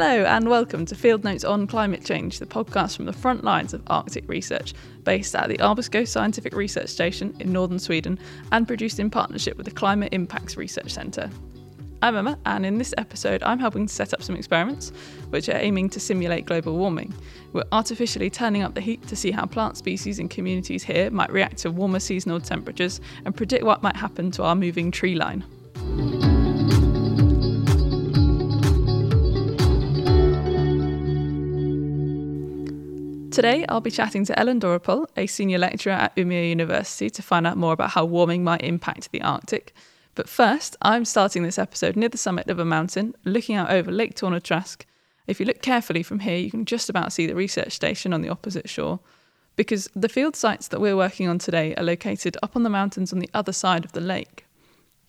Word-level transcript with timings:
Hello, 0.00 0.24
and 0.26 0.48
welcome 0.48 0.86
to 0.86 0.94
Field 0.94 1.24
Notes 1.24 1.42
on 1.42 1.66
Climate 1.66 2.04
Change, 2.04 2.38
the 2.38 2.46
podcast 2.46 2.94
from 2.94 3.06
the 3.06 3.12
front 3.12 3.42
lines 3.42 3.74
of 3.74 3.82
Arctic 3.88 4.28
research, 4.28 4.72
based 5.02 5.34
at 5.34 5.48
the 5.48 5.58
Abisko 5.58 6.06
Scientific 6.06 6.54
Research 6.54 6.88
Station 6.88 7.34
in 7.40 7.50
northern 7.50 7.80
Sweden 7.80 8.16
and 8.52 8.68
produced 8.68 9.00
in 9.00 9.10
partnership 9.10 9.56
with 9.56 9.66
the 9.66 9.72
Climate 9.72 10.12
Impacts 10.12 10.56
Research 10.56 10.92
Centre. 10.92 11.28
I'm 12.00 12.14
Emma, 12.14 12.38
and 12.46 12.64
in 12.64 12.78
this 12.78 12.94
episode, 12.96 13.42
I'm 13.42 13.58
helping 13.58 13.88
to 13.88 13.92
set 13.92 14.14
up 14.14 14.22
some 14.22 14.36
experiments 14.36 14.92
which 15.30 15.48
are 15.48 15.58
aiming 15.58 15.90
to 15.90 15.98
simulate 15.98 16.46
global 16.46 16.76
warming. 16.76 17.12
We're 17.52 17.64
artificially 17.72 18.30
turning 18.30 18.62
up 18.62 18.76
the 18.76 18.80
heat 18.80 19.04
to 19.08 19.16
see 19.16 19.32
how 19.32 19.46
plant 19.46 19.76
species 19.76 20.20
and 20.20 20.30
communities 20.30 20.84
here 20.84 21.10
might 21.10 21.32
react 21.32 21.58
to 21.58 21.72
warmer 21.72 21.98
seasonal 21.98 22.40
temperatures 22.40 23.00
and 23.24 23.34
predict 23.34 23.64
what 23.64 23.82
might 23.82 23.96
happen 23.96 24.30
to 24.30 24.44
our 24.44 24.54
moving 24.54 24.92
tree 24.92 25.16
line. 25.16 25.44
Today, 33.38 33.64
I'll 33.68 33.80
be 33.80 33.92
chatting 33.92 34.24
to 34.24 34.36
Ellen 34.36 34.58
Dorrepaal, 34.58 35.06
a 35.16 35.28
senior 35.28 35.58
lecturer 35.58 35.92
at 35.92 36.16
Umeå 36.16 36.48
University, 36.48 37.08
to 37.08 37.22
find 37.22 37.46
out 37.46 37.56
more 37.56 37.72
about 37.72 37.90
how 37.90 38.04
warming 38.04 38.42
might 38.42 38.62
impact 38.62 39.12
the 39.12 39.22
Arctic. 39.22 39.72
But 40.16 40.28
first, 40.28 40.74
I'm 40.82 41.04
starting 41.04 41.44
this 41.44 41.56
episode 41.56 41.94
near 41.94 42.08
the 42.08 42.18
summit 42.18 42.50
of 42.50 42.58
a 42.58 42.64
mountain, 42.64 43.14
looking 43.24 43.54
out 43.54 43.70
over 43.70 43.92
Lake 43.92 44.16
Torneträsk. 44.16 44.82
If 45.28 45.38
you 45.38 45.46
look 45.46 45.62
carefully 45.62 46.02
from 46.02 46.18
here, 46.18 46.36
you 46.36 46.50
can 46.50 46.64
just 46.64 46.90
about 46.90 47.12
see 47.12 47.28
the 47.28 47.36
research 47.36 47.70
station 47.70 48.12
on 48.12 48.22
the 48.22 48.28
opposite 48.28 48.68
shore. 48.68 48.98
Because 49.54 49.88
the 49.94 50.08
field 50.08 50.34
sites 50.34 50.66
that 50.66 50.80
we're 50.80 50.96
working 50.96 51.28
on 51.28 51.38
today 51.38 51.76
are 51.76 51.84
located 51.84 52.36
up 52.42 52.56
on 52.56 52.64
the 52.64 52.68
mountains 52.68 53.12
on 53.12 53.20
the 53.20 53.30
other 53.32 53.52
side 53.52 53.84
of 53.84 53.92
the 53.92 54.00
lake. 54.00 54.46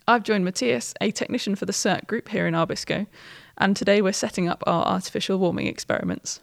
I've 0.07 0.21
joined 0.21 0.45
Matthias, 0.45 0.93
a 1.01 1.09
technician 1.09 1.55
for 1.55 1.65
the 1.65 1.73
CIRC 1.73 2.05
group 2.05 2.29
here 2.29 2.45
in 2.45 2.53
Abisko, 2.53 3.07
and 3.57 3.75
today 3.75 4.03
we're 4.03 4.13
setting 4.13 4.47
up 4.47 4.63
our 4.67 4.85
artificial 4.85 5.39
warming 5.39 5.65
experiments. 5.65 6.41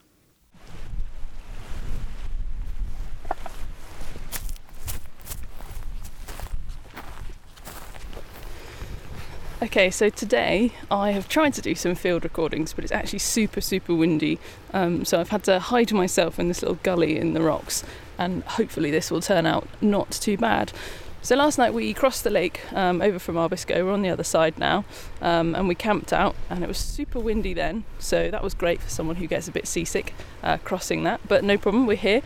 Okay, 9.67 9.91
so 9.91 10.11
today 10.11 10.71
I 10.93 11.11
have 11.11 11.29
tried 11.29 11.53
to 11.55 11.61
do 11.61 11.75
some 11.75 11.97
field 11.97 12.23
recordings, 12.23 12.73
but 12.73 12.85
it's 12.85 12.93
actually 12.93 13.19
super, 13.19 13.61
super 13.61 13.97
windy. 13.97 14.39
Um, 14.73 15.05
so 15.05 15.19
I've 15.19 15.31
had 15.31 15.43
to 15.43 15.59
hide 15.59 15.93
myself 15.93 16.39
in 16.39 16.47
this 16.47 16.63
little 16.63 16.79
gully 16.85 17.19
in 17.19 17.35
the 17.35 17.43
rocks, 17.43 17.83
and 18.17 18.45
hopefully 18.45 18.93
this 18.93 19.11
will 19.11 19.21
turn 19.21 19.45
out 19.45 19.67
not 19.81 20.13
too 20.13 20.37
bad. 20.37 20.73
So 21.21 21.35
last 21.35 21.59
night 21.59 21.75
we 21.75 21.93
crossed 21.95 22.23
the 22.23 22.31
lake 22.31 22.61
um, 22.75 23.03
over 23.03 23.19
from 23.19 23.35
Abisko. 23.35 23.85
We're 23.85 23.91
on 23.91 24.03
the 24.03 24.09
other 24.09 24.23
side 24.23 24.57
now, 24.57 24.85
um, 25.21 25.57
and 25.57 25.67
we 25.67 25.75
camped 25.75 26.13
out, 26.13 26.37
and 26.49 26.63
it 26.63 26.69
was 26.69 26.79
super 26.79 27.19
windy 27.19 27.53
then. 27.53 27.83
So 27.99 28.31
that 28.31 28.45
was 28.45 28.55
great 28.55 28.81
for 28.81 28.89
someone 28.89 29.17
who 29.17 29.27
gets 29.27 29.49
a 29.49 29.51
bit 29.51 29.67
seasick 29.67 30.15
uh, 30.45 30.59
crossing 30.59 31.03
that. 31.03 31.21
But 31.27 31.43
no 31.43 31.59
problem, 31.59 31.89
we're 31.89 31.97
here. 31.97 32.23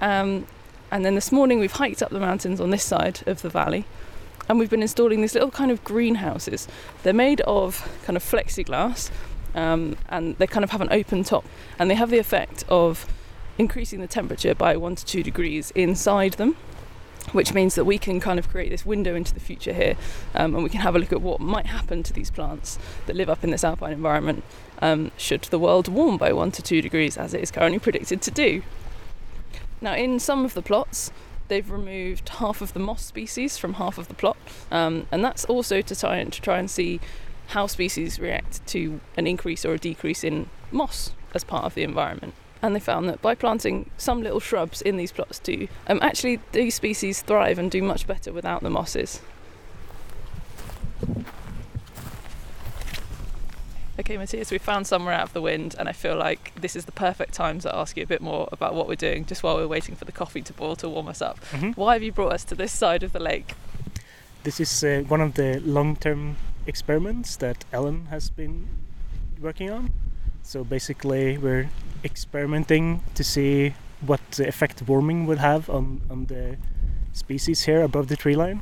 Um, 0.00 0.46
and 0.92 1.04
then 1.04 1.16
this 1.16 1.32
morning 1.32 1.58
we've 1.58 1.72
hiked 1.72 2.04
up 2.04 2.10
the 2.10 2.20
mountains 2.20 2.60
on 2.60 2.70
this 2.70 2.84
side 2.84 3.24
of 3.26 3.42
the 3.42 3.48
valley 3.48 3.84
and 4.48 4.58
we've 4.58 4.70
been 4.70 4.82
installing 4.82 5.20
these 5.20 5.34
little 5.34 5.50
kind 5.50 5.70
of 5.70 5.82
greenhouses. 5.84 6.68
They're 7.02 7.12
made 7.12 7.40
of 7.42 7.88
kind 8.04 8.16
of 8.16 8.22
plexiglass 8.22 9.10
um, 9.54 9.96
and 10.08 10.36
they 10.38 10.46
kind 10.46 10.64
of 10.64 10.70
have 10.70 10.80
an 10.80 10.88
open 10.90 11.24
top 11.24 11.44
and 11.78 11.90
they 11.90 11.94
have 11.94 12.10
the 12.10 12.18
effect 12.18 12.64
of 12.68 13.06
increasing 13.58 14.00
the 14.00 14.06
temperature 14.06 14.54
by 14.54 14.76
one 14.76 14.96
to 14.96 15.04
two 15.04 15.22
degrees 15.22 15.70
inside 15.72 16.34
them. 16.34 16.56
Which 17.32 17.54
means 17.54 17.74
that 17.76 17.86
we 17.86 17.96
can 17.96 18.20
kind 18.20 18.38
of 18.38 18.50
create 18.50 18.68
this 18.68 18.84
window 18.84 19.14
into 19.14 19.32
the 19.32 19.40
future 19.40 19.72
here, 19.72 19.96
um, 20.34 20.54
and 20.54 20.62
we 20.62 20.68
can 20.68 20.80
have 20.80 20.94
a 20.94 20.98
look 20.98 21.10
at 21.10 21.22
what 21.22 21.40
might 21.40 21.64
happen 21.64 22.02
to 22.02 22.12
these 22.12 22.30
plants 22.30 22.78
that 23.06 23.16
live 23.16 23.30
up 23.30 23.42
in 23.42 23.48
this 23.50 23.64
alpine 23.64 23.94
environment 23.94 24.44
um, 24.82 25.10
should 25.16 25.40
the 25.44 25.58
world 25.58 25.88
warm 25.88 26.18
by 26.18 26.34
one 26.34 26.50
to 26.50 26.60
two 26.60 26.82
degrees, 26.82 27.16
as 27.16 27.32
it 27.32 27.40
is 27.40 27.50
currently 27.50 27.78
predicted 27.78 28.20
to 28.20 28.30
do. 28.30 28.62
Now, 29.80 29.94
in 29.94 30.20
some 30.20 30.44
of 30.44 30.52
the 30.52 30.60
plots, 30.60 31.12
they've 31.48 31.70
removed 31.70 32.28
half 32.28 32.60
of 32.60 32.72
the 32.72 32.80
moss 32.80 33.04
species 33.04 33.56
from 33.58 33.74
half 33.74 33.98
of 33.98 34.08
the 34.08 34.14
plot, 34.14 34.36
um, 34.70 35.06
and 35.10 35.24
that's 35.24 35.44
also 35.44 35.80
to 35.82 35.96
try 35.96 36.16
and 36.16 36.32
to 36.32 36.40
try 36.40 36.58
and 36.58 36.70
see 36.70 37.00
how 37.48 37.66
species 37.66 38.18
react 38.18 38.66
to 38.68 39.00
an 39.16 39.26
increase 39.26 39.64
or 39.64 39.74
a 39.74 39.78
decrease 39.78 40.24
in 40.24 40.48
moss 40.70 41.12
as 41.34 41.44
part 41.44 41.64
of 41.64 41.74
the 41.74 41.82
environment. 41.82 42.34
And 42.62 42.74
they 42.74 42.80
found 42.80 43.08
that 43.10 43.20
by 43.20 43.34
planting 43.34 43.90
some 43.98 44.22
little 44.22 44.40
shrubs 44.40 44.80
in 44.80 44.96
these 44.96 45.12
plots 45.12 45.38
too, 45.38 45.68
um, 45.86 45.98
actually 46.00 46.40
these 46.52 46.74
species 46.74 47.20
thrive 47.20 47.58
and 47.58 47.70
do 47.70 47.82
much 47.82 48.06
better 48.06 48.32
without 48.32 48.62
the 48.62 48.70
mosses. 48.70 49.20
Okay, 53.96 54.16
Matthias, 54.16 54.50
we 54.50 54.58
found 54.58 54.88
somewhere 54.88 55.14
out 55.14 55.22
of 55.22 55.32
the 55.34 55.40
wind, 55.40 55.76
and 55.78 55.88
I 55.88 55.92
feel 55.92 56.16
like 56.16 56.52
this 56.60 56.74
is 56.74 56.84
the 56.84 56.92
perfect 56.92 57.32
time 57.32 57.60
to 57.60 57.72
ask 57.74 57.96
you 57.96 58.02
a 58.02 58.06
bit 58.06 58.20
more 58.20 58.48
about 58.50 58.74
what 58.74 58.88
we're 58.88 58.96
doing 58.96 59.24
just 59.24 59.44
while 59.44 59.54
we're 59.54 59.68
waiting 59.68 59.94
for 59.94 60.04
the 60.04 60.10
coffee 60.10 60.42
to 60.42 60.52
boil 60.52 60.74
to 60.76 60.88
warm 60.88 61.06
us 61.06 61.22
up. 61.22 61.38
Mm-hmm. 61.52 61.70
Why 61.72 61.92
have 61.92 62.02
you 62.02 62.10
brought 62.10 62.32
us 62.32 62.42
to 62.46 62.56
this 62.56 62.72
side 62.72 63.04
of 63.04 63.12
the 63.12 63.20
lake? 63.20 63.54
This 64.42 64.58
is 64.58 64.82
uh, 64.82 65.04
one 65.06 65.20
of 65.20 65.34
the 65.34 65.60
long 65.60 65.94
term 65.94 66.36
experiments 66.66 67.36
that 67.36 67.64
Ellen 67.72 68.06
has 68.06 68.30
been 68.30 68.68
working 69.40 69.70
on. 69.70 69.92
So 70.42 70.64
basically, 70.64 71.38
we're 71.38 71.70
experimenting 72.02 73.00
to 73.14 73.22
see 73.22 73.74
what 74.00 74.20
the 74.32 74.48
effect 74.48 74.82
warming 74.82 75.24
would 75.26 75.38
have 75.38 75.70
on, 75.70 76.00
on 76.10 76.26
the 76.26 76.56
species 77.12 77.62
here 77.62 77.82
above 77.82 78.08
the 78.08 78.16
tree 78.16 78.34
line. 78.34 78.60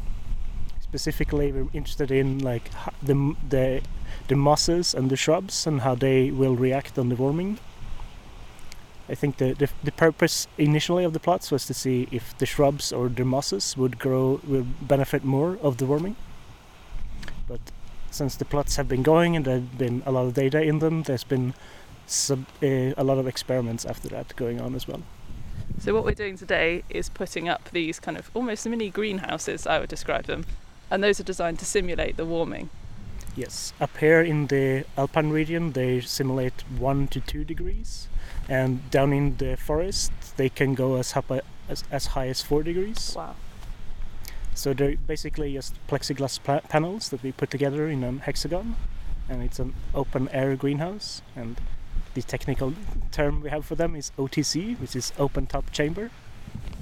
Specifically, 0.92 1.50
we're 1.52 1.68
interested 1.72 2.10
in 2.10 2.40
like 2.40 2.70
the 3.02 3.34
the 3.48 3.80
the 4.28 4.36
mosses 4.36 4.94
and 4.94 5.08
the 5.08 5.16
shrubs 5.16 5.66
and 5.66 5.80
how 5.80 5.94
they 5.94 6.30
will 6.30 6.54
react 6.54 6.98
on 6.98 7.08
the 7.08 7.16
warming. 7.16 7.58
I 9.08 9.14
think 9.14 9.38
the, 9.38 9.54
the, 9.54 9.70
the 9.82 9.92
purpose 9.92 10.46
initially 10.58 11.04
of 11.04 11.14
the 11.14 11.18
plots 11.18 11.50
was 11.50 11.64
to 11.66 11.72
see 11.72 12.08
if 12.10 12.36
the 12.36 12.44
shrubs 12.44 12.92
or 12.92 13.08
the 13.08 13.24
mosses 13.24 13.74
would 13.74 13.98
grow 13.98 14.42
would 14.46 14.86
benefit 14.86 15.24
more 15.24 15.56
of 15.62 15.78
the 15.78 15.86
warming. 15.86 16.14
But 17.48 17.60
since 18.10 18.36
the 18.36 18.44
plots 18.44 18.76
have 18.76 18.86
been 18.86 19.02
going 19.02 19.34
and 19.34 19.46
there've 19.46 19.78
been 19.78 20.02
a 20.04 20.12
lot 20.12 20.26
of 20.26 20.34
data 20.34 20.60
in 20.60 20.80
them, 20.80 21.04
there's 21.04 21.24
been 21.24 21.54
sub, 22.06 22.44
uh, 22.62 22.92
a 22.98 23.02
lot 23.02 23.16
of 23.16 23.26
experiments 23.26 23.86
after 23.86 24.08
that 24.08 24.36
going 24.36 24.60
on 24.60 24.74
as 24.74 24.86
well. 24.86 25.00
So 25.78 25.94
what 25.94 26.04
we're 26.04 26.12
doing 26.12 26.36
today 26.36 26.84
is 26.90 27.08
putting 27.08 27.48
up 27.48 27.70
these 27.70 27.98
kind 27.98 28.18
of 28.18 28.30
almost 28.34 28.68
mini 28.68 28.90
greenhouses, 28.90 29.66
I 29.66 29.78
would 29.78 29.88
describe 29.88 30.26
them, 30.26 30.44
and 30.92 31.02
those 31.02 31.18
are 31.18 31.24
designed 31.24 31.58
to 31.58 31.64
simulate 31.64 32.18
the 32.18 32.26
warming. 32.26 32.68
Yes, 33.34 33.72
up 33.80 33.96
here 33.96 34.20
in 34.20 34.48
the 34.48 34.84
Alpine 34.98 35.30
region, 35.30 35.72
they 35.72 36.02
simulate 36.02 36.64
one 36.78 37.08
to 37.08 37.20
two 37.20 37.44
degrees, 37.44 38.08
and 38.46 38.90
down 38.90 39.14
in 39.14 39.38
the 39.38 39.56
forest, 39.56 40.12
they 40.36 40.50
can 40.50 40.74
go 40.74 40.96
as 40.96 41.12
high 41.12 41.40
as, 41.66 41.82
as, 41.90 42.06
high 42.08 42.28
as 42.28 42.42
four 42.42 42.62
degrees. 42.62 43.14
Wow. 43.16 43.34
So 44.54 44.74
they're 44.74 44.96
basically 44.96 45.54
just 45.54 45.74
plexiglass 45.86 46.42
pa- 46.42 46.60
panels 46.68 47.08
that 47.08 47.22
we 47.22 47.32
put 47.32 47.50
together 47.50 47.88
in 47.88 48.04
a 48.04 48.12
hexagon, 48.12 48.76
and 49.30 49.42
it's 49.42 49.58
an 49.58 49.72
open 49.94 50.28
air 50.28 50.54
greenhouse. 50.56 51.22
And 51.34 51.58
the 52.12 52.20
technical 52.20 52.74
term 53.12 53.40
we 53.40 53.48
have 53.48 53.64
for 53.64 53.76
them 53.76 53.96
is 53.96 54.12
OTC, 54.18 54.78
which 54.78 54.94
is 54.94 55.10
open 55.18 55.46
top 55.46 55.70
chamber. 55.72 56.10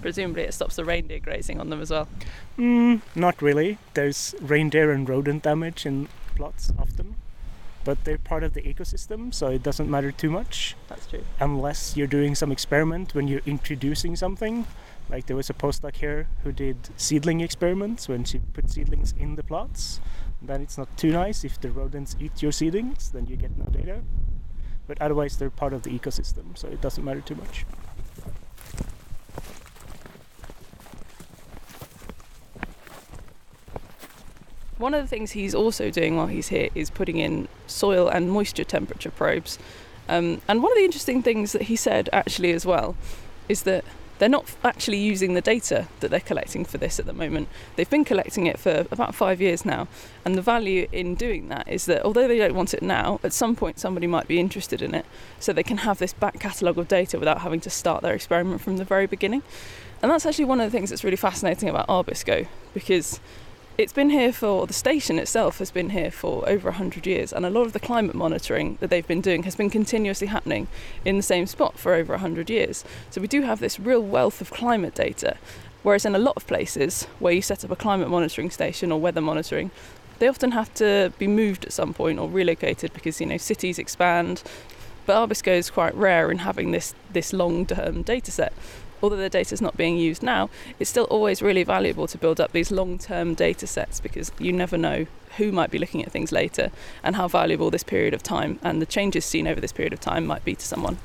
Presumably, 0.03 0.43
it 0.43 0.55
stops 0.55 0.77
the 0.77 0.85
reindeer 0.85 1.21
grazing 1.21 1.61
on 1.61 1.71
them 1.71 1.81
as 1.81 1.91
well. 1.91 2.09
Mm, 2.59 3.03
not 3.15 3.41
really. 3.43 3.79
There's 3.95 4.35
reindeer 4.41 4.91
and 4.91 5.09
rodent 5.09 5.43
damage 5.43 5.85
in 5.87 6.09
plots 6.37 6.73
often, 6.79 7.17
but 7.85 8.05
they're 8.05 8.19
part 8.19 8.43
of 8.43 8.55
the 8.55 8.63
ecosystem, 8.63 9.33
so 9.33 9.49
it 9.49 9.63
doesn't 9.63 9.91
matter 9.91 10.11
too 10.11 10.31
much. 10.31 10.77
That's 10.89 11.07
true. 11.07 11.25
Unless 11.39 11.97
you're 11.97 12.07
doing 12.07 12.35
some 12.35 12.51
experiment 12.51 13.15
when 13.15 13.29
you're 13.29 13.43
introducing 13.47 14.17
something. 14.17 14.67
Like 15.11 15.27
there 15.27 15.37
was 15.37 15.51
a 15.51 15.55
postdoc 15.55 15.97
here 15.97 16.29
who 16.45 16.53
did 16.53 16.77
seedling 16.97 17.41
experiments 17.41 18.09
when 18.09 18.25
she 18.25 18.39
put 18.39 18.71
seedlings 18.71 19.13
in 19.19 19.35
the 19.35 19.43
plots. 19.43 20.01
Then 20.41 20.63
it's 20.63 20.79
not 20.79 20.97
too 20.97 21.11
nice 21.11 21.45
if 21.45 21.61
the 21.61 21.71
rodents 21.71 22.17
eat 22.21 22.41
your 22.43 22.53
seedlings, 22.53 23.11
then 23.11 23.27
you 23.27 23.37
get 23.37 23.59
no 23.59 23.65
data. 23.67 24.03
But 24.87 25.01
otherwise, 25.03 25.37
they're 25.37 25.51
part 25.51 25.73
of 25.73 25.83
the 25.83 25.91
ecosystem, 25.91 26.57
so 26.57 26.69
it 26.69 26.81
doesn't 26.81 27.05
matter 27.05 27.21
too 27.21 27.35
much. 27.35 27.67
One 34.81 34.95
of 34.95 35.03
the 35.03 35.09
things 35.09 35.33
he's 35.33 35.55
also 35.55 35.91
doing 35.91 36.17
while 36.17 36.29
he's 36.29 36.49
here 36.49 36.71
is 36.75 36.89
putting 36.89 37.19
in 37.19 37.49
soil 37.67 38.09
and 38.09 38.31
moisture 38.31 38.65
temperature 38.65 39.11
probes. 39.11 39.59
Um, 40.09 40.41
and 40.49 40.63
one 40.63 40.73
of 40.73 40.79
the 40.79 40.85
interesting 40.85 41.23
things 41.23 41.53
that 41.53 41.63
he 41.63 41.77
said 41.77 42.09
actually 42.15 42.53
as 42.53 42.65
well 42.65 42.97
is 43.47 43.65
that 43.65 43.85
they're 44.19 44.31
not 44.31 44.57
actually 44.65 44.97
using 44.97 45.35
the 45.35 45.43
data 45.43 45.87
that 46.01 46.11
they're 46.11 46.19
collecting 46.19 46.65
for 46.65 46.79
this 46.79 46.99
at 46.99 47.05
the 47.05 47.13
moment. 47.13 47.51
They've 47.77 47.91
been 47.91 48.07
collecting 48.07 48.47
it 48.47 48.59
for 48.59 48.87
about 48.91 49.15
five 49.15 49.39
years 49.39 49.67
now, 49.67 49.87
and 50.25 50.35
the 50.35 50.41
value 50.43 50.89
in 50.93 51.15
doing 51.15 51.51
that 51.51 51.69
is 51.69 51.85
that 51.85 52.03
although 52.03 52.27
they 52.27 52.39
don't 52.39 52.55
want 52.55 52.73
it 52.73 52.83
now, 52.83 53.21
at 53.23 53.35
some 53.35 53.55
point 53.57 53.79
somebody 53.79 54.07
might 54.07 54.29
be 54.29 54.41
interested 54.41 54.81
in 54.81 54.95
it, 54.95 55.05
so 55.39 55.53
they 55.53 55.63
can 55.63 55.79
have 55.79 55.99
this 55.99 56.15
back 56.15 56.41
catalogue 56.41 56.79
of 56.79 56.89
data 56.89 57.19
without 57.19 57.43
having 57.43 57.61
to 57.61 57.71
start 57.71 58.03
their 58.03 58.15
experiment 58.15 58.63
from 58.63 58.79
the 58.79 58.85
very 58.85 59.07
beginning. 59.07 59.43
And 60.03 60.11
that's 60.11 60.25
actually 60.25 60.47
one 60.47 60.61
of 60.61 60.71
the 60.71 60.75
things 60.75 60.89
that's 60.89 61.05
really 61.05 61.17
fascinating 61.19 61.69
about 61.69 61.87
Abisko, 61.89 62.47
because 62.73 63.21
it's 63.81 63.95
been 63.95 64.11
here 64.11 64.31
for 64.31 64.67
the 64.67 64.75
station 64.75 65.19
itself 65.19 65.59
has 65.59 65.71
been 65.71 65.89
here 65.89 66.11
for 66.11 66.47
over 66.47 66.69
100 66.69 67.07
years 67.07 67.33
and 67.33 67.47
a 67.47 67.51
lot 67.51 67.65
of 67.65 67.73
the 67.73 67.81
climate 67.81 68.15
monitoring 68.15 68.77
that 68.81 68.91
they've 68.91 69.07
been 69.07 69.23
doing 69.23 69.45
has 69.45 69.57
been 69.57 69.71
continuously 69.71 70.27
happening 70.27 70.69
in 71.03 71.17
the 71.17 71.23
same 71.23 71.47
spot 71.47 71.79
for 71.79 71.95
over 71.95 72.13
100 72.13 72.51
years. 72.51 72.85
So 73.09 73.23
we 73.23 73.27
do 73.27 73.41
have 73.41 73.59
this 73.59 73.81
real 73.81 74.03
wealth 74.03 74.43
of 74.43 74.51
climate 74.51 74.95
data 74.95 75.39
whereas 75.83 76.05
in 76.05 76.15
a 76.15 76.19
lot 76.19 76.37
of 76.37 76.47
places 76.47 77.05
where 77.21 77.33
you 77.33 77.41
set 77.41 77.65
up 77.65 77.71
a 77.71 77.77
climate 77.77 78.11
monitoring 78.11 78.51
station 78.51 78.93
or 78.93 79.01
weather 79.01 79.23
monitoring 79.23 79.71
they 80.19 80.29
often 80.29 80.51
have 80.51 80.75
to 80.75 81.11
be 81.19 81.27
moved 81.27 81.65
at 81.65 81.73
some 81.73 81.95
point 81.95 82.19
or 82.19 82.29
relocated 82.29 82.93
because 82.93 83.19
you 83.19 83.27
know 83.27 83.39
cities 83.39 83.79
expand. 83.79 84.43
But 85.07 85.27
Abisko 85.27 85.57
is 85.57 85.71
quite 85.71 85.95
rare 85.95 86.31
in 86.31 86.39
having 86.39 86.73
this 86.73 86.95
this 87.15 87.33
long-term 87.33 88.03
data 88.03 88.31
set 88.31 88.53
although 89.03 89.17
the 89.17 89.29
data 89.29 89.55
is 89.55 89.61
not 89.61 89.77
being 89.77 89.97
used 89.97 90.23
now, 90.23 90.51
it's 90.79 90.91
still 90.91 91.05
always 91.05 91.43
really 91.43 91.63
valuable 91.63 92.07
to 92.07 92.19
build 92.19 92.41
up 92.41 92.53
these 92.53 92.71
long 92.71 92.99
term 92.99 93.35
data 93.35 93.67
sets 93.67 94.01
because 94.01 94.33
you 94.39 94.53
never 94.53 94.77
know 94.77 95.07
who 95.37 95.53
might 95.53 95.71
be 95.71 95.79
looking 95.79 96.05
at 96.05 96.11
things 96.11 96.33
later 96.33 96.71
and 97.03 97.17
how 97.17 97.29
valuable 97.29 97.71
this 97.71 97.85
period 97.85 98.15
of 98.15 98.23
time 98.23 98.59
and 98.63 98.83
the 98.83 98.87
changes 98.87 99.25
seen 99.25 99.47
over 99.47 99.61
this 99.61 99.73
period 99.73 99.93
of 99.93 100.01
time 100.01 100.27
might 100.27 100.45
be 100.45 100.55
to 100.55 100.65
someone. 100.65 100.99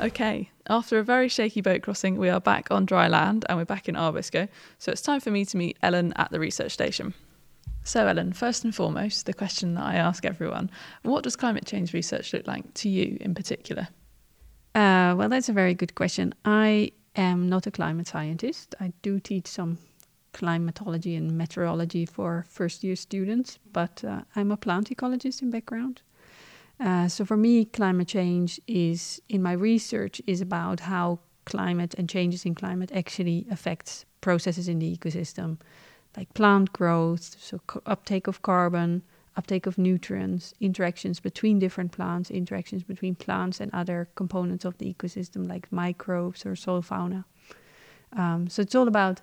Okay, 0.00 0.50
after 0.66 0.98
a 0.98 1.04
very 1.04 1.28
shaky 1.28 1.60
boat 1.60 1.82
crossing, 1.82 2.16
we 2.16 2.30
are 2.30 2.40
back 2.40 2.70
on 2.70 2.86
dry 2.86 3.06
land 3.06 3.44
and 3.48 3.58
we're 3.58 3.66
back 3.66 3.86
in 3.86 3.96
Abisko. 3.96 4.48
So 4.78 4.90
it's 4.90 5.02
time 5.02 5.20
for 5.20 5.30
me 5.30 5.44
to 5.44 5.58
meet 5.58 5.76
Ellen 5.82 6.14
at 6.16 6.30
the 6.30 6.40
research 6.40 6.72
station. 6.72 7.12
So, 7.84 8.06
Ellen, 8.06 8.32
first 8.32 8.64
and 8.64 8.74
foremost, 8.74 9.26
the 9.26 9.34
question 9.34 9.74
that 9.74 9.84
I 9.84 9.96
ask 9.96 10.24
everyone 10.24 10.70
what 11.02 11.24
does 11.24 11.36
climate 11.36 11.66
change 11.66 11.92
research 11.92 12.32
look 12.32 12.46
like 12.46 12.72
to 12.74 12.88
you 12.88 13.18
in 13.20 13.34
particular? 13.34 13.88
Uh, 14.74 15.14
well, 15.18 15.28
that's 15.28 15.50
a 15.50 15.52
very 15.52 15.74
good 15.74 15.94
question. 15.94 16.34
I 16.46 16.92
am 17.14 17.50
not 17.50 17.66
a 17.66 17.70
climate 17.70 18.08
scientist. 18.08 18.74
I 18.80 18.94
do 19.02 19.20
teach 19.20 19.48
some 19.48 19.76
climatology 20.32 21.14
and 21.14 21.36
meteorology 21.36 22.06
for 22.06 22.46
first 22.48 22.82
year 22.82 22.96
students, 22.96 23.58
but 23.70 24.02
uh, 24.02 24.22
I'm 24.34 24.50
a 24.50 24.56
plant 24.56 24.88
ecologist 24.88 25.42
in 25.42 25.50
background. 25.50 26.00
Uh, 26.80 27.06
so 27.08 27.24
for 27.24 27.36
me, 27.36 27.66
climate 27.66 28.08
change 28.08 28.58
is 28.66 29.20
in 29.28 29.42
my 29.42 29.52
research 29.52 30.22
is 30.26 30.40
about 30.40 30.80
how 30.80 31.18
climate 31.44 31.94
and 31.98 32.08
changes 32.08 32.46
in 32.46 32.54
climate 32.54 32.90
actually 32.94 33.46
affects 33.50 34.06
processes 34.22 34.68
in 34.68 34.78
the 34.78 34.96
ecosystem, 34.96 35.58
like 36.16 36.32
plant 36.32 36.72
growth, 36.72 37.36
so 37.38 37.60
uptake 37.84 38.26
of 38.26 38.40
carbon, 38.42 39.02
uptake 39.36 39.66
of 39.66 39.76
nutrients, 39.78 40.54
interactions 40.60 41.20
between 41.20 41.58
different 41.58 41.92
plants, 41.92 42.30
interactions 42.30 42.82
between 42.82 43.14
plants 43.14 43.60
and 43.60 43.70
other 43.74 44.08
components 44.14 44.64
of 44.64 44.78
the 44.78 44.92
ecosystem, 44.92 45.48
like 45.48 45.70
microbes 45.70 46.46
or 46.46 46.56
soil 46.56 46.82
fauna. 46.82 47.24
Um, 48.14 48.48
so 48.48 48.62
it's 48.62 48.74
all 48.74 48.88
about 48.88 49.20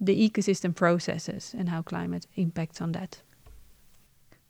the 0.00 0.30
ecosystem 0.30 0.74
processes 0.74 1.54
and 1.58 1.68
how 1.68 1.82
climate 1.82 2.26
impacts 2.36 2.80
on 2.80 2.92
that. 2.92 3.22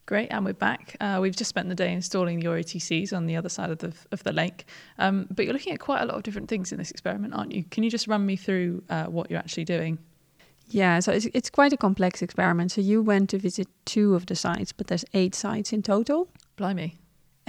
Great, 0.08 0.28
and 0.30 0.42
we're 0.42 0.54
back. 0.54 0.96
Uh, 1.00 1.18
we've 1.20 1.36
just 1.36 1.50
spent 1.50 1.68
the 1.68 1.74
day 1.74 1.92
installing 1.92 2.40
the 2.40 2.46
OTCs 2.46 3.12
on 3.12 3.26
the 3.26 3.36
other 3.36 3.50
side 3.50 3.68
of 3.68 3.76
the 3.80 3.92
of 4.10 4.24
the 4.24 4.32
lake, 4.32 4.64
um, 4.98 5.26
but 5.30 5.44
you're 5.44 5.52
looking 5.52 5.74
at 5.74 5.80
quite 5.80 6.00
a 6.00 6.06
lot 6.06 6.16
of 6.16 6.22
different 6.22 6.48
things 6.48 6.72
in 6.72 6.78
this 6.78 6.90
experiment, 6.90 7.34
aren't 7.34 7.52
you? 7.52 7.62
Can 7.64 7.82
you 7.82 7.90
just 7.90 8.08
run 8.08 8.24
me 8.24 8.34
through 8.34 8.82
uh, 8.88 9.04
what 9.04 9.30
you're 9.30 9.38
actually 9.38 9.66
doing? 9.66 9.98
Yeah, 10.70 11.00
so 11.00 11.12
it's, 11.12 11.26
it's 11.34 11.50
quite 11.50 11.74
a 11.74 11.76
complex 11.76 12.22
experiment. 12.22 12.72
So 12.72 12.80
you 12.80 13.02
went 13.02 13.28
to 13.30 13.38
visit 13.38 13.68
two 13.84 14.14
of 14.14 14.24
the 14.24 14.34
sites, 14.34 14.72
but 14.72 14.86
there's 14.86 15.04
eight 15.12 15.34
sites 15.34 15.74
in 15.74 15.82
total. 15.82 16.30
Blimey. 16.56 16.98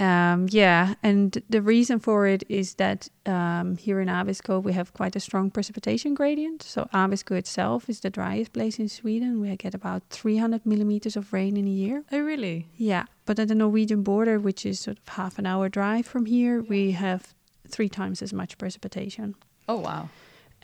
Um, 0.00 0.46
yeah, 0.50 0.94
and 1.02 1.42
the 1.50 1.60
reason 1.60 1.98
for 2.00 2.26
it 2.26 2.42
is 2.48 2.76
that 2.76 3.10
um, 3.26 3.76
here 3.76 4.00
in 4.00 4.08
Abisko 4.08 4.62
we 4.62 4.72
have 4.72 4.94
quite 4.94 5.14
a 5.14 5.20
strong 5.20 5.50
precipitation 5.50 6.14
gradient. 6.14 6.62
So 6.62 6.88
Abisko 6.94 7.36
itself 7.36 7.86
is 7.90 8.00
the 8.00 8.08
driest 8.08 8.54
place 8.54 8.78
in 8.78 8.88
Sweden. 8.88 9.42
We 9.42 9.54
get 9.56 9.74
about 9.74 10.02
300 10.08 10.64
millimeters 10.64 11.16
of 11.16 11.34
rain 11.34 11.58
in 11.58 11.66
a 11.66 11.70
year. 11.70 12.04
Oh, 12.10 12.20
really? 12.20 12.66
Yeah, 12.78 13.04
but 13.26 13.38
at 13.38 13.48
the 13.48 13.54
Norwegian 13.54 14.02
border, 14.02 14.38
which 14.38 14.64
is 14.64 14.80
sort 14.80 14.98
of 14.98 15.06
half 15.08 15.38
an 15.38 15.44
hour 15.44 15.68
drive 15.68 16.06
from 16.06 16.24
here, 16.24 16.62
we 16.62 16.92
have 16.92 17.34
three 17.68 17.90
times 17.90 18.22
as 18.22 18.32
much 18.32 18.56
precipitation. 18.56 19.34
Oh, 19.68 19.80
wow. 19.80 20.08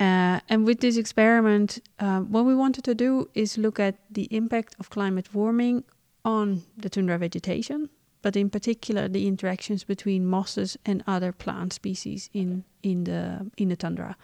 Uh, 0.01 0.41
and 0.49 0.65
with 0.65 0.81
this 0.81 0.97
experiment, 0.97 1.79
uh, 1.99 2.21
what 2.21 2.47
we 2.47 2.55
wanted 2.55 2.85
to 2.85 2.95
do 2.95 3.29
is 3.35 3.59
look 3.59 3.79
at 3.79 3.97
the 4.11 4.29
impact 4.35 4.77
of 4.81 4.89
climate 4.89 5.35
warming 5.35 5.85
on 6.25 6.63
the 6.77 6.89
tundra 6.89 7.19
vegetation 7.19 7.91
but 8.27 8.35
in 8.35 8.51
particular 8.51 9.07
the 9.07 9.29
interactions 9.29 9.85
between 9.85 10.27
mosses 10.27 10.77
and 10.85 11.05
other 11.07 11.31
plant 11.31 11.73
species 11.73 12.29
in 12.33 12.65
in 12.83 13.05
the 13.05 13.49
in 13.57 13.69
the 13.69 13.77
tundra. 13.77 14.17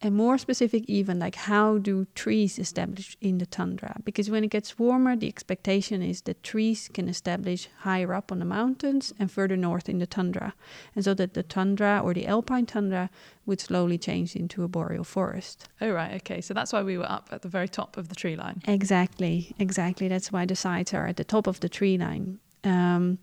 And 0.00 0.14
more 0.14 0.38
specific 0.38 0.84
even 0.86 1.18
like 1.18 1.34
how 1.34 1.78
do 1.78 2.06
trees 2.14 2.56
establish 2.56 3.16
in 3.20 3.38
the 3.38 3.46
tundra? 3.46 3.96
Because 4.04 4.30
when 4.30 4.44
it 4.44 4.50
gets 4.50 4.78
warmer 4.78 5.16
the 5.16 5.26
expectation 5.26 6.02
is 6.02 6.22
that 6.22 6.44
trees 6.44 6.88
can 6.94 7.08
establish 7.08 7.68
higher 7.78 8.14
up 8.14 8.30
on 8.30 8.38
the 8.38 8.44
mountains 8.44 9.12
and 9.18 9.28
further 9.28 9.56
north 9.56 9.88
in 9.88 9.98
the 9.98 10.06
tundra. 10.06 10.54
And 10.94 11.04
so 11.04 11.12
that 11.14 11.34
the 11.34 11.42
tundra 11.42 12.00
or 12.04 12.14
the 12.14 12.28
alpine 12.28 12.66
tundra 12.66 13.10
would 13.44 13.60
slowly 13.60 13.98
change 13.98 14.36
into 14.36 14.62
a 14.62 14.68
boreal 14.68 15.04
forest. 15.04 15.68
Oh 15.80 15.90
right 15.90 16.14
okay. 16.20 16.40
So 16.40 16.54
that's 16.54 16.72
why 16.72 16.84
we 16.84 16.96
were 16.96 17.10
up 17.10 17.30
at 17.32 17.42
the 17.42 17.48
very 17.48 17.68
top 17.68 17.96
of 17.96 18.08
the 18.08 18.14
tree 18.14 18.36
line. 18.36 18.62
Exactly 18.68 19.52
exactly. 19.58 20.06
That's 20.06 20.30
why 20.30 20.46
the 20.46 20.54
sites 20.54 20.94
are 20.94 21.08
at 21.08 21.16
the 21.16 21.24
top 21.24 21.48
of 21.48 21.58
the 21.58 21.68
tree 21.68 21.98
line 21.98 22.38
um, 22.66 23.18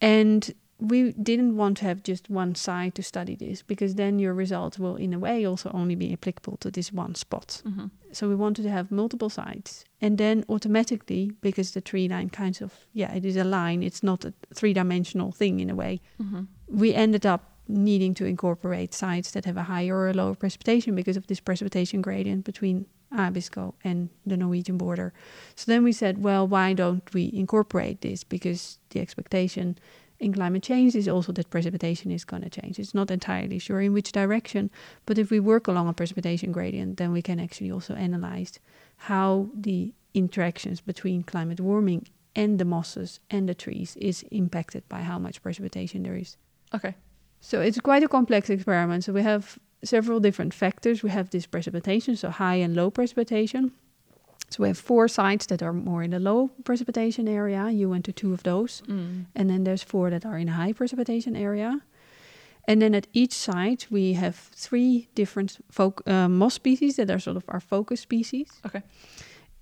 and 0.00 0.54
we 0.78 1.12
didn't 1.12 1.56
want 1.56 1.78
to 1.78 1.84
have 1.84 2.02
just 2.02 2.28
one 2.28 2.54
side 2.54 2.94
to 2.94 3.02
study 3.02 3.34
this 3.34 3.62
because 3.62 3.94
then 3.94 4.18
your 4.18 4.34
results 4.34 4.78
will, 4.78 4.96
in 4.96 5.14
a 5.14 5.18
way, 5.18 5.46
also 5.46 5.70
only 5.72 5.94
be 5.94 6.12
applicable 6.12 6.58
to 6.58 6.70
this 6.70 6.92
one 6.92 7.14
spot. 7.14 7.62
Mm-hmm. 7.66 7.86
So 8.12 8.28
we 8.28 8.34
wanted 8.34 8.62
to 8.62 8.70
have 8.70 8.90
multiple 8.90 9.30
sites. 9.30 9.84
And 10.00 10.18
then 10.18 10.44
automatically, 10.48 11.32
because 11.40 11.72
the 11.72 11.80
tree 11.80 12.08
line 12.08 12.28
kind 12.28 12.60
of, 12.60 12.74
yeah, 12.92 13.14
it 13.14 13.24
is 13.24 13.36
a 13.36 13.44
line, 13.44 13.82
it's 13.82 14.02
not 14.02 14.24
a 14.24 14.34
three 14.54 14.74
dimensional 14.74 15.32
thing 15.32 15.60
in 15.60 15.70
a 15.70 15.74
way, 15.74 16.00
mm-hmm. 16.20 16.42
we 16.68 16.92
ended 16.92 17.24
up 17.24 17.52
needing 17.68 18.14
to 18.14 18.24
incorporate 18.24 18.94
sites 18.94 19.30
that 19.32 19.44
have 19.44 19.56
a 19.56 19.62
higher 19.62 19.96
or 19.96 20.08
a 20.08 20.14
lower 20.14 20.34
precipitation 20.34 20.94
because 20.94 21.16
of 21.16 21.26
this 21.26 21.40
precipitation 21.40 22.02
gradient 22.02 22.44
between 22.44 22.86
Abisko 23.16 23.74
and 23.82 24.10
the 24.24 24.36
Norwegian 24.36 24.76
border. 24.76 25.12
So 25.54 25.70
then 25.70 25.82
we 25.82 25.92
said, 25.92 26.22
well, 26.22 26.46
why 26.46 26.72
don't 26.72 27.02
we 27.12 27.30
incorporate 27.32 28.00
this? 28.00 28.24
Because 28.24 28.78
the 28.90 29.00
expectation 29.00 29.78
in 30.18 30.32
climate 30.32 30.62
change 30.62 30.94
is 30.94 31.08
also 31.08 31.32
that 31.32 31.50
precipitation 31.50 32.10
is 32.10 32.24
going 32.24 32.42
to 32.42 32.50
change. 32.50 32.78
It's 32.78 32.94
not 32.94 33.10
entirely 33.10 33.58
sure 33.58 33.80
in 33.80 33.92
which 33.92 34.12
direction, 34.12 34.70
but 35.04 35.18
if 35.18 35.30
we 35.30 35.40
work 35.40 35.68
along 35.68 35.88
a 35.88 35.92
precipitation 35.92 36.52
gradient, 36.52 36.96
then 36.96 37.12
we 37.12 37.22
can 37.22 37.38
actually 37.38 37.70
also 37.70 37.94
analyze 37.94 38.58
how 38.96 39.48
the 39.54 39.92
interactions 40.14 40.80
between 40.80 41.22
climate 41.22 41.60
warming 41.60 42.06
and 42.34 42.58
the 42.58 42.64
mosses 42.64 43.20
and 43.30 43.48
the 43.48 43.54
trees 43.54 43.96
is 43.96 44.24
impacted 44.30 44.88
by 44.88 45.00
how 45.00 45.18
much 45.18 45.42
precipitation 45.42 46.02
there 46.02 46.16
is. 46.16 46.36
Okay. 46.74 46.94
So 47.40 47.60
it's 47.60 47.80
quite 47.80 48.02
a 48.02 48.08
complex 48.08 48.50
experiment. 48.50 49.04
So 49.04 49.12
we 49.12 49.22
have 49.22 49.58
several 49.84 50.20
different 50.20 50.54
factors. 50.54 51.02
We 51.02 51.10
have 51.10 51.30
this 51.30 51.46
precipitation, 51.46 52.16
so 52.16 52.30
high 52.30 52.56
and 52.56 52.74
low 52.74 52.90
precipitation. 52.90 53.72
So 54.50 54.62
we 54.62 54.68
have 54.68 54.78
four 54.78 55.08
sites 55.08 55.46
that 55.46 55.62
are 55.62 55.72
more 55.72 56.02
in 56.02 56.10
the 56.10 56.20
low 56.20 56.50
precipitation 56.64 57.26
area. 57.26 57.68
You 57.70 57.90
went 57.90 58.04
to 58.04 58.12
two 58.12 58.32
of 58.32 58.42
those. 58.42 58.82
Mm. 58.86 59.26
And 59.34 59.50
then 59.50 59.64
there's 59.64 59.82
four 59.82 60.10
that 60.10 60.24
are 60.24 60.38
in 60.38 60.48
high 60.48 60.72
precipitation 60.72 61.34
area. 61.34 61.80
And 62.68 62.80
then 62.80 62.94
at 62.94 63.06
each 63.12 63.32
site, 63.32 63.86
we 63.90 64.14
have 64.14 64.36
three 64.36 65.08
different 65.14 65.58
uh, 65.78 66.28
moss 66.28 66.54
species 66.54 66.96
that 66.96 67.10
are 67.10 67.18
sort 67.18 67.36
of 67.36 67.44
our 67.48 67.60
focus 67.60 68.00
species. 68.00 68.48
Okay. 68.64 68.82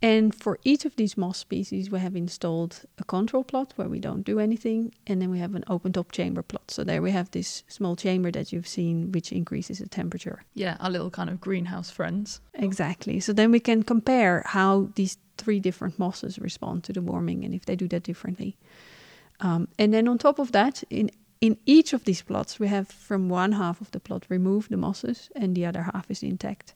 And 0.04 0.34
for 0.34 0.58
each 0.64 0.84
of 0.84 0.96
these 0.96 1.16
moss 1.16 1.38
species, 1.38 1.90
we 1.90 1.98
have 1.98 2.14
installed 2.14 2.82
a 2.98 3.04
control 3.04 3.42
plot 3.42 3.72
where 3.76 3.88
we 3.88 4.00
don't 4.00 4.22
do 4.22 4.38
anything. 4.38 4.92
And 5.06 5.22
then 5.22 5.30
we 5.30 5.38
have 5.38 5.54
an 5.54 5.64
open 5.66 5.94
top 5.94 6.12
chamber 6.12 6.42
plot. 6.42 6.70
So 6.70 6.84
there 6.84 7.00
we 7.00 7.10
have 7.12 7.30
this 7.30 7.62
small 7.68 7.96
chamber 7.96 8.30
that 8.32 8.52
you've 8.52 8.68
seen, 8.68 9.12
which 9.12 9.32
increases 9.32 9.78
the 9.78 9.88
temperature. 9.88 10.44
Yeah, 10.52 10.76
our 10.78 10.90
little 10.90 11.08
kind 11.08 11.30
of 11.30 11.40
greenhouse 11.40 11.90
friends. 11.90 12.42
Exactly. 12.52 13.18
So 13.18 13.32
then 13.32 13.50
we 13.50 13.60
can 13.60 13.82
compare 13.82 14.42
how 14.44 14.90
these 14.94 15.16
three 15.38 15.58
different 15.58 15.98
mosses 15.98 16.38
respond 16.38 16.84
to 16.84 16.92
the 16.92 17.00
warming 17.00 17.42
and 17.42 17.54
if 17.54 17.64
they 17.64 17.74
do 17.74 17.88
that 17.88 18.02
differently. 18.02 18.58
Um, 19.40 19.68
and 19.78 19.94
then 19.94 20.06
on 20.06 20.18
top 20.18 20.38
of 20.38 20.52
that, 20.52 20.84
in 20.90 21.10
in 21.40 21.56
each 21.64 21.94
of 21.94 22.04
these 22.04 22.22
plots, 22.22 22.60
we 22.60 22.68
have 22.68 22.88
from 22.88 23.30
one 23.30 23.52
half 23.52 23.80
of 23.80 23.90
the 23.90 24.00
plot 24.00 24.26
removed 24.28 24.70
the 24.70 24.76
mosses 24.76 25.30
and 25.34 25.54
the 25.54 25.64
other 25.66 25.82
half 25.82 26.10
is 26.10 26.22
intact 26.22 26.74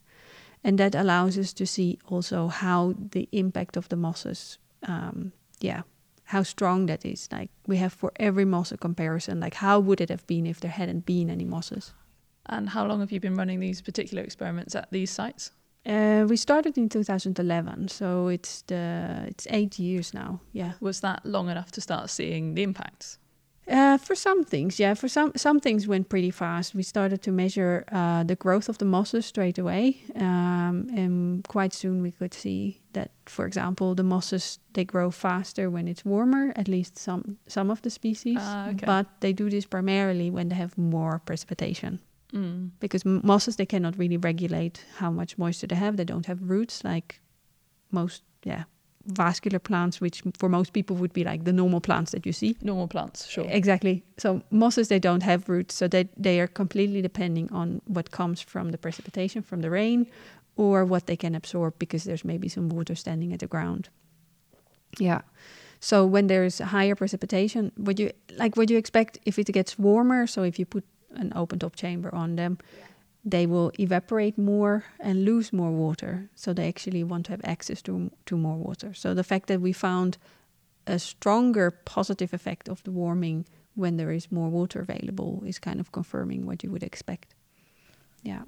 and 0.68 0.78
that 0.78 0.94
allows 0.94 1.38
us 1.38 1.52
to 1.54 1.66
see 1.66 1.98
also 2.10 2.48
how 2.48 2.94
the 3.12 3.28
impact 3.32 3.76
of 3.76 3.88
the 3.88 3.96
mosses 3.96 4.58
um, 4.82 5.32
yeah 5.60 5.82
how 6.25 6.42
strong 6.42 6.87
that 6.87 7.04
is 7.04 7.28
like 7.32 7.50
we 7.66 7.78
have 7.78 7.92
for 7.92 8.12
every 8.16 8.44
moss 8.44 8.72
a 8.72 8.76
comparison 8.76 9.40
like 9.40 9.54
how 9.54 9.80
would 9.80 10.00
it 10.00 10.10
have 10.10 10.26
been 10.26 10.46
if 10.46 10.60
there 10.60 10.70
hadn't 10.70 11.06
been 11.06 11.30
any 11.30 11.44
mosses 11.44 11.94
And 12.48 12.70
how 12.70 12.87
long 12.87 13.00
have 13.00 13.12
you 13.12 13.20
been 13.20 13.34
running 13.34 13.60
these 13.60 13.82
particular 13.82 14.22
experiments 14.22 14.75
at 14.75 14.90
these 14.90 15.10
sites? 15.10 15.52
Uh, 15.87 16.26
we 16.28 16.37
started 16.37 16.76
in 16.76 16.88
2011, 16.88 17.88
so 17.88 18.28
it's 18.28 18.62
the 18.62 19.25
it's 19.28 19.46
eight 19.50 19.78
years 19.78 20.14
now. 20.14 20.40
Yeah. 20.52 20.72
Was 20.80 21.00
that 21.00 21.25
long 21.25 21.48
enough 21.50 21.70
to 21.72 21.80
start 21.80 22.10
seeing 22.10 22.54
the 22.54 22.62
impacts? 22.62 23.18
Uh, 23.70 23.98
for 23.98 24.14
some 24.14 24.44
things, 24.44 24.78
yeah. 24.80 24.94
For 24.94 25.08
some 25.08 25.32
some 25.37 25.60
things 25.60 25.87
went 25.87 26.08
pretty 26.08 26.30
fast. 26.30 26.75
We 26.75 26.82
started 26.82 27.20
to 27.22 27.30
measure 27.32 27.84
uh, 27.92 28.25
the 28.25 28.34
growth 28.37 28.68
of 28.68 28.78
the 28.78 28.84
mosses 28.84 29.26
straight 29.26 29.58
away, 29.58 30.00
um, 30.16 30.88
and 30.96 31.44
quite 31.48 31.75
soon 31.75 32.02
we 32.02 32.10
could 32.10 32.32
see 32.34 32.80
that, 32.92 33.10
for 33.26 33.44
example, 33.46 33.94
the 33.94 34.02
mosses 34.02 34.58
they 34.72 34.84
grow 34.84 35.10
faster 35.10 35.68
when 35.70 35.87
it's 35.88 36.04
warmer. 36.04 36.52
At 36.56 36.66
least 36.68 36.96
some 36.98 37.37
some 37.46 37.70
of 37.72 37.80
the 37.82 37.90
species, 37.90 38.38
Ah, 38.40 38.68
okay. 38.70 38.87
but 38.87 39.06
they 39.20 39.32
do 39.34 39.50
this 39.50 39.66
primarily 39.66 40.30
when 40.30 40.48
they 40.48 40.56
have 40.56 40.76
more 40.78 41.18
precipitation. 41.25 41.98
Mm. 42.34 42.70
because 42.80 43.06
m- 43.06 43.20
mosses 43.25 43.56
they 43.56 43.66
cannot 43.66 43.96
really 43.98 44.18
regulate 44.18 44.84
how 44.98 45.10
much 45.10 45.37
moisture 45.38 45.66
they 45.68 45.76
have. 45.76 45.96
They 45.96 46.04
don't 46.04 46.26
have 46.26 46.38
roots 46.50 46.82
like 46.84 47.20
most 47.90 48.22
yeah 48.44 48.64
vascular 49.08 49.58
plants, 49.58 50.00
which 50.00 50.22
for 50.36 50.48
most 50.48 50.72
people 50.72 50.96
would 50.96 51.12
be 51.12 51.24
like 51.24 51.44
the 51.44 51.52
normal 51.52 51.80
plants 51.80 52.12
that 52.12 52.26
you 52.26 52.32
see. 52.32 52.56
Normal 52.62 52.88
plants, 52.88 53.26
sure. 53.26 53.46
Exactly. 53.48 54.02
So 54.18 54.42
mosses 54.50 54.88
they 54.88 54.98
don't 54.98 55.22
have 55.22 55.48
roots, 55.48 55.74
so 55.74 55.88
they 55.88 56.08
they 56.16 56.40
are 56.40 56.46
completely 56.46 57.02
depending 57.02 57.50
on 57.52 57.80
what 57.86 58.10
comes 58.10 58.40
from 58.40 58.70
the 58.70 58.78
precipitation 58.78 59.42
from 59.42 59.62
the 59.62 59.70
rain, 59.70 60.06
or 60.56 60.84
what 60.84 61.06
they 61.06 61.16
can 61.16 61.34
absorb 61.34 61.78
because 61.78 62.04
there's 62.04 62.24
maybe 62.24 62.48
some 62.48 62.68
water 62.68 62.94
standing 62.94 63.32
at 63.32 63.40
the 63.40 63.46
ground. 63.46 63.88
Yeah. 64.98 65.22
So 65.80 66.04
when 66.04 66.26
there's 66.26 66.58
higher 66.58 66.94
precipitation, 66.94 67.72
what 67.76 67.98
you 67.98 68.10
like 68.36 68.56
what 68.56 68.70
you 68.70 68.76
expect 68.76 69.18
if 69.24 69.38
it 69.38 69.46
gets 69.52 69.78
warmer, 69.78 70.26
so 70.26 70.42
if 70.42 70.58
you 70.58 70.66
put 70.66 70.84
an 71.14 71.32
open 71.34 71.58
top 71.58 71.76
chamber 71.76 72.14
on 72.14 72.36
them, 72.36 72.58
they 73.30 73.47
will 73.47 73.70
evaporate 73.78 74.38
more 74.38 74.85
and 75.00 75.25
lose 75.25 75.52
more 75.52 75.70
water. 75.70 76.30
So 76.35 76.52
they 76.52 76.68
actually 76.68 77.04
want 77.04 77.26
to 77.26 77.32
have 77.32 77.40
access 77.44 77.82
to 77.82 78.11
to 78.26 78.37
more 78.37 78.56
water. 78.56 78.94
So 78.94 79.14
the 79.14 79.25
fact 79.25 79.47
that 79.49 79.61
we 79.61 79.73
found 79.73 80.18
a 80.87 80.99
stronger 80.99 81.70
positive 81.70 82.32
effect 82.32 82.68
of 82.68 82.82
the 82.82 82.90
warming 82.90 83.44
when 83.75 83.97
there 83.97 84.11
is 84.11 84.32
more 84.32 84.49
water 84.49 84.80
available 84.80 85.42
is 85.47 85.58
kind 85.58 85.80
of 85.80 85.92
confirming 85.92 86.47
what 86.47 86.64
you 86.64 86.70
would 86.70 86.82
expect. 86.82 87.35
Yeah. 88.23 88.42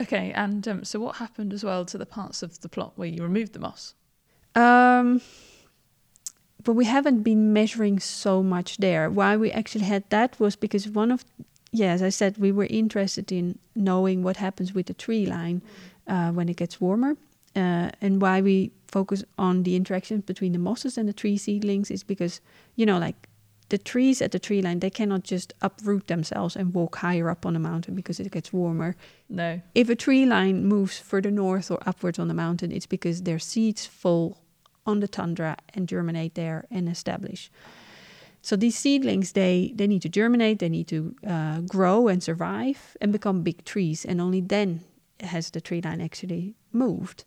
Okay, 0.00 0.32
and 0.32 0.66
um, 0.68 0.84
so 0.84 1.00
what 1.00 1.16
happened 1.16 1.52
as 1.52 1.64
well 1.64 1.84
to 1.84 1.98
the 1.98 2.06
parts 2.06 2.42
of 2.42 2.60
the 2.60 2.68
plot 2.68 2.92
where 2.96 3.08
you 3.08 3.22
removed 3.22 3.52
the 3.52 3.58
moss? 3.58 3.94
Um, 4.54 5.20
but 6.64 6.74
we 6.74 6.84
haven't 6.84 7.22
been 7.22 7.52
measuring 7.52 8.00
so 8.00 8.42
much 8.42 8.78
there. 8.78 9.10
Why 9.10 9.36
we 9.36 9.50
actually 9.50 9.84
had 9.84 10.08
that 10.10 10.38
was 10.38 10.56
because 10.56 10.88
one 10.88 11.10
of, 11.10 11.24
yeah, 11.72 11.92
as 11.92 12.02
I 12.02 12.10
said, 12.10 12.36
we 12.38 12.52
were 12.52 12.66
interested 12.68 13.32
in 13.32 13.58
knowing 13.74 14.22
what 14.22 14.36
happens 14.36 14.72
with 14.74 14.86
the 14.86 14.94
tree 14.94 15.26
line 15.26 15.62
uh, 16.06 16.30
when 16.30 16.48
it 16.48 16.56
gets 16.56 16.80
warmer. 16.80 17.16
Uh, 17.54 17.90
and 18.00 18.22
why 18.22 18.40
we 18.40 18.70
focus 18.88 19.24
on 19.36 19.62
the 19.62 19.74
interactions 19.76 20.22
between 20.24 20.52
the 20.52 20.58
mosses 20.58 20.96
and 20.98 21.08
the 21.08 21.12
tree 21.12 21.36
seedlings 21.36 21.90
is 21.90 22.02
because, 22.02 22.40
you 22.76 22.86
know, 22.86 22.98
like 22.98 23.28
the 23.68 23.78
trees 23.78 24.22
at 24.22 24.32
the 24.32 24.38
tree 24.38 24.62
line, 24.62 24.80
they 24.80 24.90
cannot 24.90 25.22
just 25.22 25.52
uproot 25.60 26.06
themselves 26.06 26.56
and 26.56 26.74
walk 26.74 26.96
higher 26.96 27.28
up 27.30 27.44
on 27.46 27.52
the 27.54 27.58
mountain 27.58 27.94
because 27.94 28.20
it 28.20 28.30
gets 28.32 28.52
warmer 28.52 28.96
No. 29.28 29.60
if 29.74 29.88
a 29.88 29.94
tree 29.94 30.26
line 30.26 30.64
moves 30.66 30.98
further 30.98 31.30
north 31.30 31.70
or 31.70 31.78
upwards 31.86 32.18
on 32.18 32.28
the 32.28 32.34
mountain, 32.34 32.72
it's 32.72 32.86
because 32.86 33.22
their 33.22 33.38
seeds 33.38 33.86
fall 33.86 34.38
on 34.86 35.00
the 35.00 35.08
tundra 35.08 35.56
and 35.74 35.88
germinate 35.88 36.34
there 36.34 36.64
and 36.70 36.88
establish. 36.88 37.50
So 38.42 38.56
these 38.56 38.76
seedlings, 38.76 39.32
they 39.32 39.72
they 39.74 39.86
need 39.86 40.02
to 40.02 40.08
germinate, 40.08 40.58
they 40.58 40.68
need 40.68 40.88
to 40.88 41.14
uh, 41.26 41.60
grow 41.60 42.08
and 42.08 42.22
survive 42.22 42.96
and 43.00 43.12
become 43.12 43.42
big 43.42 43.64
trees, 43.64 44.04
and 44.04 44.20
only 44.20 44.40
then 44.40 44.80
has 45.20 45.50
the 45.50 45.60
tree 45.60 45.80
line 45.80 46.00
actually 46.00 46.54
moved. 46.72 47.24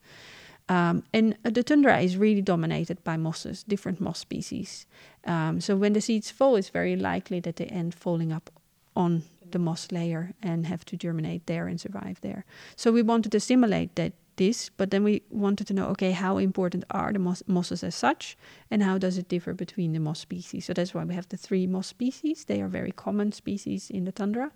Um, 0.67 1.03
and 1.13 1.37
uh, 1.45 1.51
the 1.51 1.63
tundra 1.63 1.99
is 1.99 2.17
really 2.17 2.41
dominated 2.41 3.03
by 3.03 3.17
mosses, 3.17 3.63
different 3.63 4.01
moss 4.01 4.19
species. 4.19 4.87
Um, 5.25 5.61
so 5.61 5.75
when 5.75 5.93
the 5.93 6.01
seeds 6.01 6.31
fall, 6.31 6.55
it's 6.55 6.69
very 6.69 6.95
likely 6.95 7.39
that 7.41 7.55
they 7.55 7.65
end 7.65 7.93
falling 7.93 8.31
up 8.31 8.49
on 8.95 9.23
the 9.51 9.59
moss 9.59 9.91
layer 9.91 10.33
and 10.41 10.65
have 10.65 10.83
to 10.85 10.97
germinate 10.97 11.45
there 11.45 11.67
and 11.67 11.79
survive 11.79 12.19
there. 12.21 12.45
So 12.75 12.91
we 12.91 13.03
wanted 13.03 13.31
to 13.31 13.39
simulate 13.39 13.95
that 13.95 14.13
this, 14.37 14.69
but 14.69 14.91
then 14.91 15.03
we 15.03 15.21
wanted 15.29 15.67
to 15.67 15.73
know, 15.73 15.87
okay, 15.87 16.11
how 16.11 16.37
important 16.37 16.83
are 16.91 17.11
the 17.13 17.19
moss- 17.19 17.43
mosses 17.47 17.83
as 17.83 17.95
such, 17.95 18.37
and 18.69 18.83
how 18.83 18.97
does 18.97 19.17
it 19.17 19.27
differ 19.27 19.53
between 19.53 19.93
the 19.93 19.99
moss 19.99 20.19
species? 20.19 20.65
So 20.65 20.73
that's 20.73 20.93
why 20.93 21.03
we 21.03 21.15
have 21.15 21.29
the 21.29 21.37
three 21.37 21.67
moss 21.67 21.87
species. 21.87 22.45
They 22.45 22.61
are 22.61 22.67
very 22.67 22.91
common 22.91 23.31
species 23.31 23.89
in 23.89 24.05
the 24.05 24.11
tundra, 24.11 24.51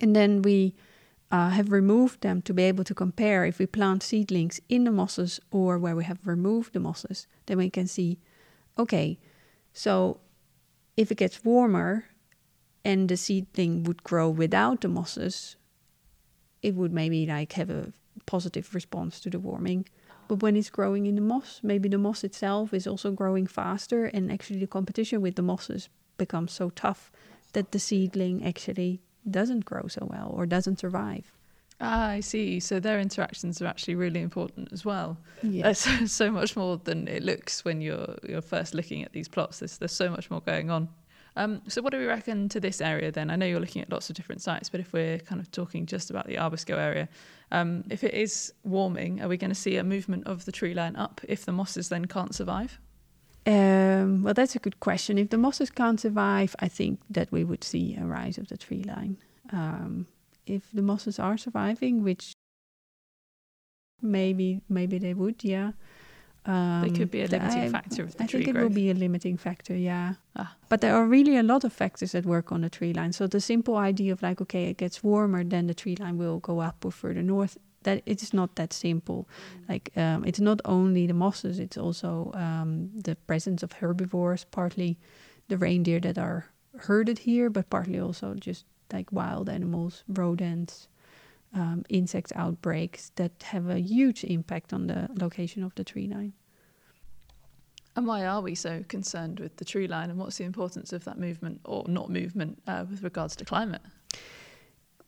and 0.00 0.14
then 0.14 0.42
we 0.42 0.74
uh, 1.30 1.48
have 1.48 1.72
removed 1.72 2.20
them 2.20 2.42
to 2.42 2.52
be 2.52 2.62
able 2.62 2.84
to 2.84 2.94
compare 2.94 3.44
if 3.46 3.58
we 3.58 3.66
plant 3.66 4.02
seedlings 4.02 4.60
in 4.68 4.84
the 4.84 4.92
mosses 4.92 5.40
or 5.50 5.78
where 5.78 5.96
we 5.96 6.04
have 6.04 6.26
removed 6.26 6.74
the 6.74 6.80
mosses. 6.80 7.26
Then 7.46 7.58
we 7.58 7.70
can 7.70 7.86
see, 7.86 8.18
okay, 8.78 9.18
so 9.72 10.20
if 10.96 11.10
it 11.10 11.16
gets 11.16 11.42
warmer 11.42 12.04
and 12.84 13.08
the 13.08 13.16
seedling 13.16 13.84
would 13.84 14.02
grow 14.02 14.28
without 14.28 14.82
the 14.82 14.88
mosses, 14.88 15.56
it 16.60 16.74
would 16.74 16.92
maybe 16.92 17.26
like 17.26 17.52
have 17.54 17.70
a 17.70 17.92
positive 18.26 18.74
response 18.74 19.20
to 19.20 19.30
the 19.30 19.38
warming. 19.38 19.86
But 20.28 20.42
when 20.42 20.56
it's 20.56 20.70
growing 20.70 21.06
in 21.06 21.16
the 21.16 21.20
moss, 21.20 21.60
maybe 21.62 21.88
the 21.88 21.98
moss 21.98 22.24
itself 22.24 22.72
is 22.72 22.86
also 22.86 23.10
growing 23.10 23.46
faster, 23.46 24.06
and 24.06 24.30
actually 24.30 24.60
the 24.60 24.66
competition 24.66 25.20
with 25.20 25.34
the 25.34 25.42
mosses 25.42 25.88
becomes 26.16 26.52
so 26.52 26.70
tough 26.70 27.10
that 27.52 27.72
the 27.72 27.78
seedling 27.78 28.44
actually 28.44 29.00
doesn't 29.30 29.64
grow 29.64 29.86
so 29.88 30.06
well 30.10 30.32
or 30.34 30.46
doesn't 30.46 30.78
survive. 30.78 31.32
Ah, 31.80 32.10
I 32.10 32.20
see. 32.20 32.60
So 32.60 32.78
their 32.78 33.00
interactions 33.00 33.60
are 33.60 33.66
actually 33.66 33.96
really 33.96 34.20
important 34.20 34.72
as 34.72 34.84
well. 34.84 35.18
Yeah. 35.42 35.64
There's 35.64 36.12
so 36.12 36.30
much 36.30 36.56
more 36.56 36.76
than 36.82 37.08
it 37.08 37.22
looks 37.24 37.64
when 37.64 37.80
you're 37.80 38.16
you're 38.28 38.40
first 38.40 38.72
looking 38.72 39.02
at 39.02 39.12
these 39.12 39.28
plots. 39.28 39.58
There's 39.58 39.78
there's 39.78 39.92
so 39.92 40.08
much 40.08 40.30
more 40.30 40.40
going 40.40 40.70
on. 40.70 40.88
Um, 41.36 41.62
so 41.66 41.80
what 41.80 41.92
do 41.92 41.98
we 41.98 42.06
reckon 42.06 42.48
to 42.50 42.60
this 42.60 42.80
area 42.80 43.10
then? 43.10 43.30
I 43.30 43.36
know 43.36 43.46
you're 43.46 43.60
looking 43.60 43.82
at 43.82 43.90
lots 43.90 44.10
of 44.10 44.16
different 44.16 44.42
sites, 44.42 44.68
but 44.68 44.80
if 44.80 44.92
we're 44.92 45.18
kind 45.18 45.40
of 45.40 45.50
talking 45.50 45.86
just 45.86 46.10
about 46.10 46.26
the 46.26 46.36
Abisko 46.36 46.76
area, 46.76 47.08
um, 47.50 47.84
if 47.90 48.04
it 48.04 48.14
is 48.14 48.52
warming, 48.64 49.22
are 49.22 49.28
we 49.28 49.36
going 49.36 49.50
to 49.50 49.54
see 49.54 49.76
a 49.76 49.84
movement 49.84 50.26
of 50.26 50.44
the 50.44 50.52
tree 50.52 50.74
line 50.74 50.96
up 50.96 51.20
if 51.26 51.44
the 51.44 51.52
mosses 51.52 51.88
then 51.88 52.04
can't 52.04 52.34
survive? 52.34 52.78
Um, 53.44 54.22
well, 54.22 54.34
that's 54.34 54.54
a 54.54 54.60
good 54.60 54.78
question. 54.80 55.18
If 55.18 55.30
the 55.30 55.38
mosses 55.38 55.70
can't 55.70 55.98
survive, 55.98 56.54
I 56.60 56.68
think 56.68 57.00
that 57.10 57.32
we 57.32 57.44
would 57.44 57.64
see 57.64 57.96
a 57.96 58.04
rise 58.04 58.38
of 58.38 58.48
the 58.48 58.56
tree 58.56 58.84
line. 58.84 59.16
Um, 59.52 60.06
if 60.46 60.70
the 60.72 60.82
mosses 60.82 61.18
are 61.18 61.36
surviving, 61.36 62.02
which 62.02 62.32
maybe 64.00 64.60
maybe 64.68 64.98
they 64.98 65.14
would, 65.14 65.42
yeah. 65.42 65.72
Um, 66.44 66.82
They 66.82 66.90
could 66.90 67.10
be 67.10 67.22
a 67.22 67.26
limiting 67.28 67.62
I- 67.62 67.68
factor 67.68 68.02
of 68.02 68.16
the 68.16 68.24
I 68.24 68.26
tree 68.26 68.40
think 68.40 68.48
it 68.48 68.52
growth. 68.52 68.62
will 68.64 68.74
be 68.74 68.90
a 68.90 68.94
limiting 68.94 69.36
factor, 69.38 69.76
yeah. 69.76 70.14
Ah. 70.34 70.56
But 70.68 70.80
there 70.80 70.94
are 70.96 71.06
really 71.06 71.36
a 71.36 71.42
lot 71.42 71.64
of 71.64 71.72
factors 71.72 72.12
that 72.12 72.24
work 72.26 72.50
on 72.50 72.62
the 72.62 72.68
tree 72.70 72.92
line. 72.92 73.12
So 73.12 73.26
the 73.28 73.40
simple 73.40 73.76
idea 73.76 74.12
of 74.12 74.22
like, 74.22 74.40
okay, 74.42 74.64
it 74.70 74.76
gets 74.76 75.04
warmer, 75.04 75.44
then 75.44 75.66
the 75.66 75.74
tree 75.74 75.94
line 75.96 76.18
will 76.18 76.40
go 76.40 76.60
up 76.60 76.84
or 76.84 76.90
further 76.92 77.22
north. 77.22 77.58
That 77.84 78.02
it 78.06 78.22
is 78.22 78.32
not 78.32 78.54
that 78.56 78.72
simple. 78.72 79.28
Like 79.68 79.90
um, 79.96 80.24
it's 80.24 80.40
not 80.40 80.60
only 80.64 81.06
the 81.06 81.14
mosses; 81.14 81.58
it's 81.58 81.76
also 81.76 82.30
um, 82.34 82.90
the 83.04 83.14
presence 83.26 83.64
of 83.64 83.72
herbivores, 83.80 84.44
partly 84.50 84.96
the 85.48 85.56
reindeer 85.56 86.00
that 86.00 86.16
are 86.18 86.44
herded 86.88 87.18
here, 87.18 87.50
but 87.50 87.68
partly 87.70 87.98
also 88.00 88.34
just 88.34 88.64
like 88.92 89.10
wild 89.12 89.48
animals, 89.48 90.04
rodents, 90.08 90.88
um, 91.54 91.84
insect 91.88 92.32
outbreaks 92.34 93.10
that 93.16 93.42
have 93.44 93.68
a 93.68 93.78
huge 93.78 94.24
impact 94.24 94.72
on 94.72 94.86
the 94.86 95.08
location 95.20 95.62
of 95.62 95.74
the 95.74 95.84
tree 95.84 96.06
line. 96.06 96.32
And 97.94 98.06
why 98.06 98.24
are 98.24 98.40
we 98.40 98.54
so 98.54 98.84
concerned 98.88 99.38
with 99.38 99.56
the 99.56 99.64
tree 99.64 99.86
line, 99.86 100.08
and 100.08 100.18
what's 100.18 100.38
the 100.38 100.44
importance 100.44 100.92
of 100.92 101.04
that 101.04 101.18
movement 101.18 101.60
or 101.64 101.84
not 101.86 102.08
movement 102.08 102.62
uh, 102.66 102.86
with 102.88 103.02
regards 103.02 103.36
to 103.36 103.44
climate? 103.44 103.82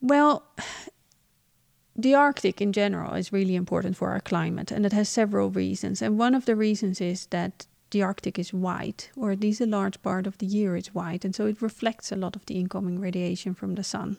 Well, 0.02 0.42
the 1.96 2.14
Arctic 2.14 2.60
in 2.60 2.72
general 2.72 3.14
is 3.14 3.32
really 3.32 3.54
important 3.54 3.96
for 3.96 4.10
our 4.10 4.20
climate, 4.20 4.70
and 4.70 4.84
it 4.84 4.92
has 4.92 5.08
several 5.08 5.50
reasons. 5.50 6.02
And 6.02 6.18
one 6.18 6.34
of 6.34 6.44
the 6.44 6.56
reasons 6.56 7.00
is 7.00 7.26
that 7.26 7.66
the 7.90 8.02
Arctic 8.02 8.38
is 8.38 8.52
white, 8.52 9.10
or 9.16 9.30
at 9.30 9.40
least 9.40 9.62
a 9.62 9.66
large 9.66 10.02
part 10.02 10.26
of 10.26 10.36
the 10.38 10.46
year 10.46 10.76
is 10.76 10.94
white, 10.94 11.24
and 11.24 11.34
so 11.34 11.46
it 11.46 11.62
reflects 11.62 12.12
a 12.12 12.16
lot 12.16 12.36
of 12.36 12.44
the 12.46 12.56
incoming 12.56 13.00
radiation 13.00 13.54
from 13.54 13.76
the 13.76 13.84
sun. 13.84 14.18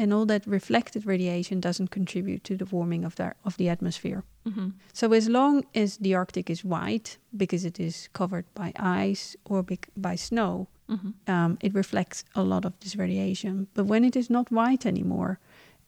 And 0.00 0.12
all 0.14 0.26
that 0.26 0.46
reflected 0.46 1.06
radiation 1.06 1.60
doesn't 1.60 1.90
contribute 1.90 2.44
to 2.44 2.56
the 2.56 2.64
warming 2.64 3.04
of 3.04 3.16
the, 3.16 3.34
of 3.44 3.56
the 3.56 3.68
atmosphere. 3.68 4.22
Mm-hmm. 4.46 4.68
So, 4.92 5.12
as 5.12 5.28
long 5.28 5.64
as 5.74 5.96
the 5.96 6.14
Arctic 6.14 6.48
is 6.50 6.64
white, 6.64 7.18
because 7.36 7.64
it 7.64 7.80
is 7.80 8.08
covered 8.12 8.44
by 8.54 8.72
ice 8.76 9.36
or 9.44 9.62
bec- 9.62 9.88
by 9.96 10.16
snow, 10.16 10.68
Mm-hmm. 10.90 11.30
um, 11.30 11.58
it 11.60 11.74
reflects 11.74 12.24
a 12.34 12.42
lot 12.42 12.64
of 12.64 12.72
this 12.80 12.96
radiation. 12.96 13.66
But 13.74 13.84
when 13.84 14.04
it 14.04 14.16
is 14.16 14.30
not 14.30 14.50
white 14.50 14.86
anymore, 14.86 15.38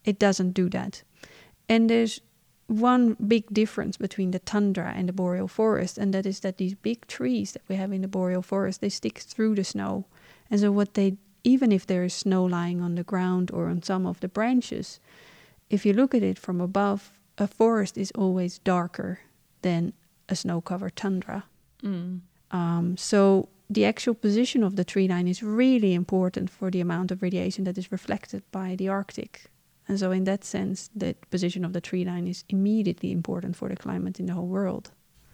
it 0.04 0.18
doesn't 0.18 0.52
do 0.52 0.68
that. 0.68 1.02
And 1.70 1.88
there's 1.88 2.20
one 2.66 3.16
big 3.26 3.44
difference 3.50 3.96
between 3.96 4.30
the 4.30 4.40
tundra 4.40 4.92
and 4.94 5.08
the 5.08 5.14
boreal 5.14 5.48
forest, 5.48 5.96
and 5.98 6.12
that 6.12 6.26
is 6.26 6.40
that 6.40 6.58
these 6.58 6.74
big 6.74 7.06
trees 7.06 7.52
that 7.52 7.62
we 7.66 7.76
have 7.76 7.92
in 7.92 8.02
the 8.02 8.08
boreal 8.08 8.42
forest 8.42 8.80
they 8.80 8.90
stick 8.90 9.18
through 9.18 9.54
the 9.54 9.64
snow, 9.64 10.04
and 10.50 10.60
so 10.60 10.70
what 10.70 10.92
they 10.92 11.16
even 11.44 11.73
if 11.73 11.87
there 11.87 12.04
is 12.04 12.14
snow 12.14 12.44
lying 12.44 12.80
on 12.80 12.94
the 12.94 13.04
ground 13.04 13.50
or 13.52 13.68
on 13.68 13.82
some 13.82 14.06
of 14.06 14.20
the 14.20 14.28
branches, 14.28 15.00
if 15.68 15.87
you 15.87 15.92
look 15.92 16.14
at 16.14 16.23
it 16.23 16.38
from 16.38 16.61
above, 16.61 17.12
a 17.38 17.47
forest 17.47 17.97
is 17.97 18.11
always 18.12 18.59
darker 18.59 19.20
than 19.62 19.92
a 20.28 20.37
snow 20.37 20.61
covered 20.61 20.97
tundra. 20.97 21.44
Mm. 21.82 22.20
Um, 22.50 22.97
so 22.97 23.49
the 23.70 23.85
actual 23.85 24.14
position 24.14 24.64
of 24.64 24.76
the 24.76 24.85
tree 24.85 25.09
line 25.09 25.28
is 25.28 25.42
really 25.42 25.94
important 25.94 26.50
for 26.50 26.70
the 26.70 26.80
amount 26.80 27.11
of 27.11 27.23
radiation 27.23 27.64
that 27.64 27.78
is 27.78 27.92
reflected 27.92 28.42
by 28.50 28.75
the 28.76 28.88
Arctic. 28.88 29.44
And 29.87 29.99
so, 29.99 30.11
in 30.11 30.25
that 30.25 30.44
sense, 30.44 30.90
the 30.94 31.16
position 31.30 31.64
of 31.64 31.73
the 31.73 31.80
tree 31.80 32.04
line 32.04 32.26
is 32.26 32.44
immediately 32.49 33.11
important 33.11 33.56
for 33.56 33.68
the 33.68 33.76
climate 33.76 34.20
in 34.20 34.26
the 34.26 34.35
whole 34.35 34.47
world. 34.47 34.90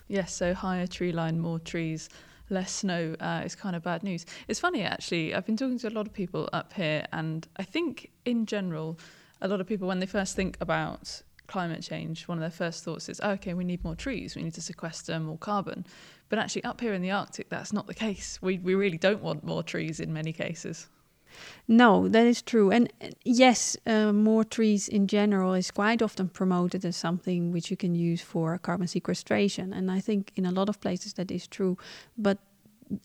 Yes, 0.08 0.34
so 0.34 0.54
higher 0.54 0.86
tree 0.86 1.12
line, 1.12 1.40
more 1.40 1.58
trees, 1.58 2.08
less 2.50 2.72
snow 2.72 3.16
uh, 3.20 3.42
is 3.44 3.54
kind 3.54 3.76
of 3.76 3.82
bad 3.82 4.02
news. 4.02 4.26
It's 4.48 4.60
funny 4.60 4.82
actually. 4.82 5.34
I've 5.34 5.46
been 5.46 5.56
talking 5.56 5.78
to 5.78 5.88
a 5.88 5.90
lot 5.90 6.06
of 6.06 6.12
people 6.12 6.48
up 6.52 6.72
here, 6.72 7.06
and 7.12 7.46
I 7.56 7.62
think 7.62 8.10
in 8.24 8.46
general, 8.46 8.98
a 9.40 9.48
lot 9.48 9.60
of 9.60 9.66
people 9.66 9.88
when 9.88 10.00
they 10.00 10.06
first 10.06 10.36
think 10.36 10.56
about 10.60 11.22
climate 11.46 11.82
change, 11.82 12.26
one 12.26 12.38
of 12.38 12.42
their 12.42 12.50
first 12.50 12.84
thoughts 12.84 13.08
is, 13.08 13.20
oh, 13.22 13.30
okay, 13.30 13.54
we 13.54 13.64
need 13.64 13.82
more 13.84 13.94
trees, 13.94 14.34
we 14.34 14.42
need 14.42 14.54
to 14.54 14.60
sequester 14.60 15.18
more 15.20 15.38
carbon. 15.38 15.86
But 16.28 16.38
actually, 16.38 16.64
up 16.64 16.80
here 16.80 16.92
in 16.92 17.02
the 17.02 17.12
Arctic, 17.12 17.48
that's 17.48 17.72
not 17.72 17.86
the 17.86 17.94
case. 17.94 18.38
We 18.42 18.58
we 18.58 18.74
really 18.74 18.98
don't 18.98 19.22
want 19.22 19.44
more 19.44 19.62
trees 19.62 20.00
in 20.00 20.12
many 20.12 20.32
cases. 20.32 20.88
No, 21.68 22.08
that 22.08 22.26
is 22.26 22.42
true. 22.42 22.70
And 22.70 22.92
yes, 23.24 23.76
uh, 23.86 24.12
more 24.12 24.44
trees 24.44 24.88
in 24.88 25.06
general 25.06 25.54
is 25.54 25.70
quite 25.70 26.02
often 26.02 26.28
promoted 26.28 26.84
as 26.84 26.96
something 26.96 27.52
which 27.52 27.70
you 27.70 27.76
can 27.76 27.94
use 27.94 28.20
for 28.20 28.58
carbon 28.58 28.86
sequestration. 28.86 29.72
And 29.72 29.90
I 29.90 30.00
think 30.00 30.32
in 30.36 30.46
a 30.46 30.52
lot 30.52 30.68
of 30.68 30.80
places 30.80 31.14
that 31.14 31.30
is 31.30 31.46
true. 31.46 31.76
But 32.16 32.38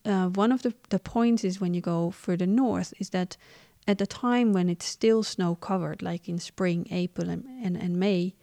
uh, 0.06 0.28
one 0.28 0.52
of 0.52 0.62
the, 0.62 0.74
the 0.90 1.00
points 1.00 1.44
is 1.44 1.60
when 1.60 1.74
you 1.74 1.82
go 1.82 2.12
further 2.12 2.46
north 2.46 2.94
is 3.00 3.10
that 3.10 3.38
at 3.88 3.98
the 3.98 4.06
time 4.06 4.54
when 4.54 4.70
it's 4.70 4.86
still 4.86 5.24
snow 5.24 5.56
covered, 5.56 6.02
like 6.02 6.30
in 6.30 6.38
spring, 6.40 6.88
April, 6.92 7.30
and, 7.30 7.46
and, 7.64 7.76
and 7.76 7.98
May, 7.98 8.36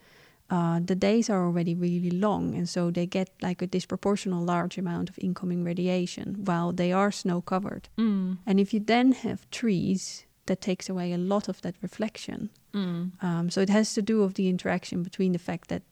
uh, 0.50 0.80
the 0.82 0.94
days 0.94 1.28
are 1.28 1.44
already 1.44 1.74
really 1.74 2.10
long, 2.10 2.54
and 2.54 2.68
so 2.68 2.90
they 2.90 3.06
get 3.06 3.30
like 3.42 3.60
a 3.60 3.66
disproportional 3.66 4.46
large 4.46 4.78
amount 4.78 5.10
of 5.10 5.18
incoming 5.18 5.62
radiation 5.62 6.36
while 6.44 6.72
they 6.72 6.90
are 6.92 7.12
snow 7.12 7.42
covered. 7.42 7.88
Mm. 7.98 8.38
And 8.46 8.58
if 8.58 8.72
you 8.72 8.80
then 8.80 9.12
have 9.12 9.50
trees, 9.50 10.24
that 10.46 10.60
takes 10.60 10.88
away 10.88 11.12
a 11.12 11.18
lot 11.18 11.48
of 11.48 11.60
that 11.60 11.74
reflection. 11.82 12.48
Mm. 12.72 13.22
Um, 13.22 13.50
so 13.50 13.60
it 13.60 13.68
has 13.68 13.92
to 13.94 14.02
do 14.02 14.20
with 14.22 14.34
the 14.34 14.48
interaction 14.48 15.02
between 15.02 15.32
the 15.32 15.38
fact 15.38 15.68
that 15.68 15.82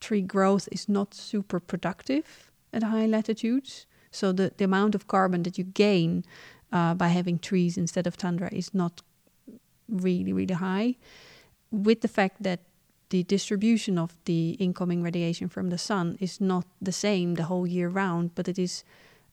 tree 0.00 0.20
growth 0.20 0.68
is 0.70 0.88
not 0.88 1.14
super 1.14 1.60
productive 1.60 2.50
at 2.72 2.82
high 2.82 3.06
latitudes. 3.06 3.86
So 4.10 4.32
the, 4.32 4.52
the 4.56 4.64
amount 4.64 4.94
of 4.94 5.06
carbon 5.06 5.42
that 5.44 5.56
you 5.56 5.64
gain 5.64 6.24
uh, 6.70 6.94
by 6.94 7.08
having 7.08 7.38
trees 7.38 7.78
instead 7.78 8.06
of 8.06 8.16
tundra 8.16 8.50
is 8.52 8.74
not 8.74 9.00
really, 9.88 10.32
really 10.32 10.54
high. 10.54 10.96
With 11.70 12.02
the 12.02 12.08
fact 12.08 12.42
that 12.42 12.60
the 13.12 13.22
distribution 13.24 13.98
of 13.98 14.10
the 14.24 14.56
incoming 14.58 15.02
radiation 15.04 15.48
from 15.48 15.68
the 15.70 15.78
sun 15.78 16.16
is 16.18 16.40
not 16.40 16.64
the 16.80 16.92
same 16.92 17.34
the 17.34 17.42
whole 17.44 17.66
year 17.66 17.90
round, 17.90 18.30
but 18.34 18.48
it 18.48 18.58
is 18.58 18.84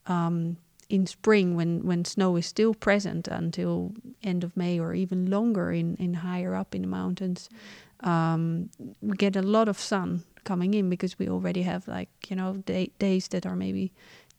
um, 0.05 0.57
in 0.89 1.07
spring 1.07 1.55
when, 1.55 1.85
when 1.85 2.03
snow 2.03 2.35
is 2.37 2.45
still 2.45 2.73
present 2.73 3.27
until 3.27 3.93
end 4.21 4.43
of 4.43 4.57
May 4.57 4.79
or 4.79 4.93
even 4.93 5.29
longer 5.29 5.71
in, 5.71 5.95
in 5.95 6.13
higher 6.15 6.55
up 6.55 6.75
in 6.75 6.81
the 6.81 6.87
mountains. 6.89 7.49
Um, 8.01 8.69
we 9.01 9.15
get 9.15 9.35
a 9.35 9.41
lot 9.41 9.67
of 9.69 9.77
sun 9.79 10.23
coming 10.43 10.73
in 10.73 10.89
because 10.89 11.17
we 11.19 11.29
already 11.29 11.61
have 11.63 11.87
like 11.87 12.09
you 12.29 12.35
know 12.35 12.55
day, 12.65 12.91
days 12.99 13.27
that 13.29 13.45
are 13.45 13.55
maybe 13.55 13.91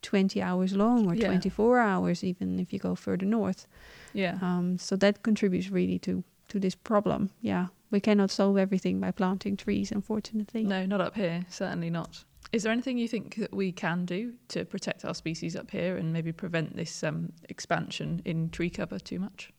20 0.02 0.42
hours 0.42 0.73
long 0.75 1.06
or 1.06 1.14
Yeah. 1.14 1.26
24 1.28 1.78
hours 1.78 2.25
even 2.25 2.59
if 2.59 2.73
you 2.73 2.78
go 2.78 2.94
further 2.94 3.26
north 3.26 3.66
Yeah. 4.14 4.38
um, 4.42 4.78
so 4.78 4.97
that 4.97 5.23
contributes 5.23 5.70
really 5.70 5.99
to 5.99 6.25
to 6.50 6.61
this 6.61 6.75
problem 6.75 7.30
yeah 7.40 7.66
we 7.90 8.00
cannot 8.00 8.30
solve 8.30 8.57
everything 8.59 9.00
by 9.00 9.11
planting 9.11 9.57
trees 9.57 9.90
unfortunately 9.90 10.62
No, 10.62 10.87
not 10.87 11.00
up 11.00 11.16
here, 11.16 11.44
certainly 11.48 11.90
not. 11.90 12.24
Is 12.53 12.62
there 12.64 12.72
anything 12.72 12.98
you 12.98 13.09
think 13.09 13.37
that 13.37 13.55
we 13.55 13.72
can 13.72 14.05
do 14.05 14.35
to 14.48 14.64
protect 14.64 15.05
our 15.05 15.14
species 15.14 15.55
up 15.57 15.70
here 15.70 15.96
and 15.96 16.12
maybe 16.12 16.33
prevent 16.33 16.77
this 16.77 17.03
um, 17.05 17.33
expansion 17.48 18.22
in 18.24 18.51
tree 18.51 18.70
cover 18.70 18.98
too 18.98 19.18
much? 19.18 19.53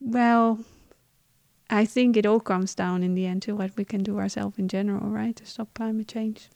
well 0.00 0.58
i 1.70 1.84
think 1.84 2.16
it 2.16 2.26
all 2.26 2.40
comes 2.40 2.74
down 2.74 3.02
in 3.02 3.14
the 3.14 3.24
end 3.26 3.40
to 3.42 3.54
what 3.56 3.70
we 3.76 3.84
can 3.84 4.02
do 4.02 4.18
ourselves 4.18 4.58
in 4.58 4.68
general 4.68 5.08
right 5.08 5.36
to 5.36 5.46
stop 5.46 5.72
climate 5.74 6.08
change 6.08 6.50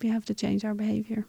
we 0.00 0.08
have 0.08 0.24
to 0.24 0.34
change 0.34 0.64
our 0.64 0.74
behavior 0.74 1.26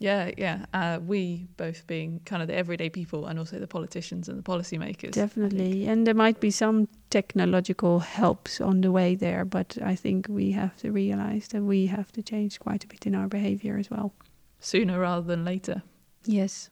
Yeah, 0.00 0.30
yeah. 0.38 0.64
Uh, 0.72 0.98
we 1.06 1.46
both 1.58 1.86
being 1.86 2.20
kind 2.24 2.40
of 2.40 2.48
the 2.48 2.54
everyday 2.56 2.88
people 2.88 3.26
and 3.26 3.38
also 3.38 3.58
the 3.58 3.66
politicians 3.66 4.30
and 4.30 4.38
the 4.38 4.42
policymakers. 4.42 5.12
Definitely. 5.12 5.86
And 5.86 6.06
there 6.06 6.14
might 6.14 6.40
be 6.40 6.50
some 6.50 6.88
technological 7.10 7.98
helps 8.00 8.62
on 8.62 8.80
the 8.80 8.90
way 8.90 9.14
there, 9.14 9.44
but 9.44 9.76
I 9.84 9.94
think 9.94 10.26
we 10.28 10.52
have 10.52 10.74
to 10.78 10.90
realize 10.90 11.48
that 11.48 11.62
we 11.62 11.86
have 11.86 12.12
to 12.12 12.22
change 12.22 12.58
quite 12.58 12.82
a 12.82 12.86
bit 12.86 13.06
in 13.06 13.14
our 13.14 13.28
behavior 13.28 13.76
as 13.76 13.90
well. 13.90 14.14
Sooner 14.58 14.98
rather 14.98 15.26
than 15.26 15.44
later. 15.44 15.82
Yes. 16.24 16.70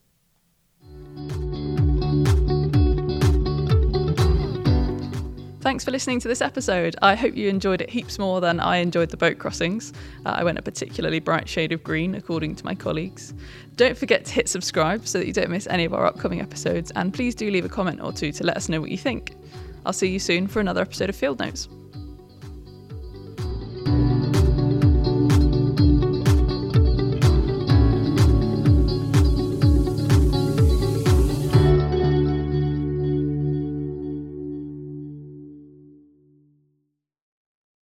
Thanks 5.68 5.84
for 5.84 5.90
listening 5.90 6.18
to 6.20 6.28
this 6.28 6.40
episode. 6.40 6.96
I 7.02 7.14
hope 7.14 7.36
you 7.36 7.46
enjoyed 7.50 7.82
it 7.82 7.90
heaps 7.90 8.18
more 8.18 8.40
than 8.40 8.58
I 8.58 8.78
enjoyed 8.78 9.10
the 9.10 9.18
boat 9.18 9.38
crossings. 9.38 9.92
Uh, 10.24 10.30
I 10.30 10.42
went 10.42 10.58
a 10.58 10.62
particularly 10.62 11.20
bright 11.20 11.46
shade 11.46 11.72
of 11.72 11.84
green, 11.84 12.14
according 12.14 12.56
to 12.56 12.64
my 12.64 12.74
colleagues. 12.74 13.34
Don't 13.76 13.94
forget 13.94 14.24
to 14.24 14.32
hit 14.32 14.48
subscribe 14.48 15.06
so 15.06 15.18
that 15.18 15.26
you 15.26 15.34
don't 15.34 15.50
miss 15.50 15.66
any 15.66 15.84
of 15.84 15.92
our 15.92 16.06
upcoming 16.06 16.40
episodes, 16.40 16.90
and 16.92 17.12
please 17.12 17.34
do 17.34 17.50
leave 17.50 17.66
a 17.66 17.68
comment 17.68 18.00
or 18.00 18.14
two 18.14 18.32
to 18.32 18.44
let 18.44 18.56
us 18.56 18.70
know 18.70 18.80
what 18.80 18.90
you 18.90 18.96
think. 18.96 19.34
I'll 19.84 19.92
see 19.92 20.08
you 20.08 20.18
soon 20.18 20.46
for 20.46 20.60
another 20.60 20.80
episode 20.80 21.10
of 21.10 21.16
Field 21.16 21.38
Notes. 21.38 21.68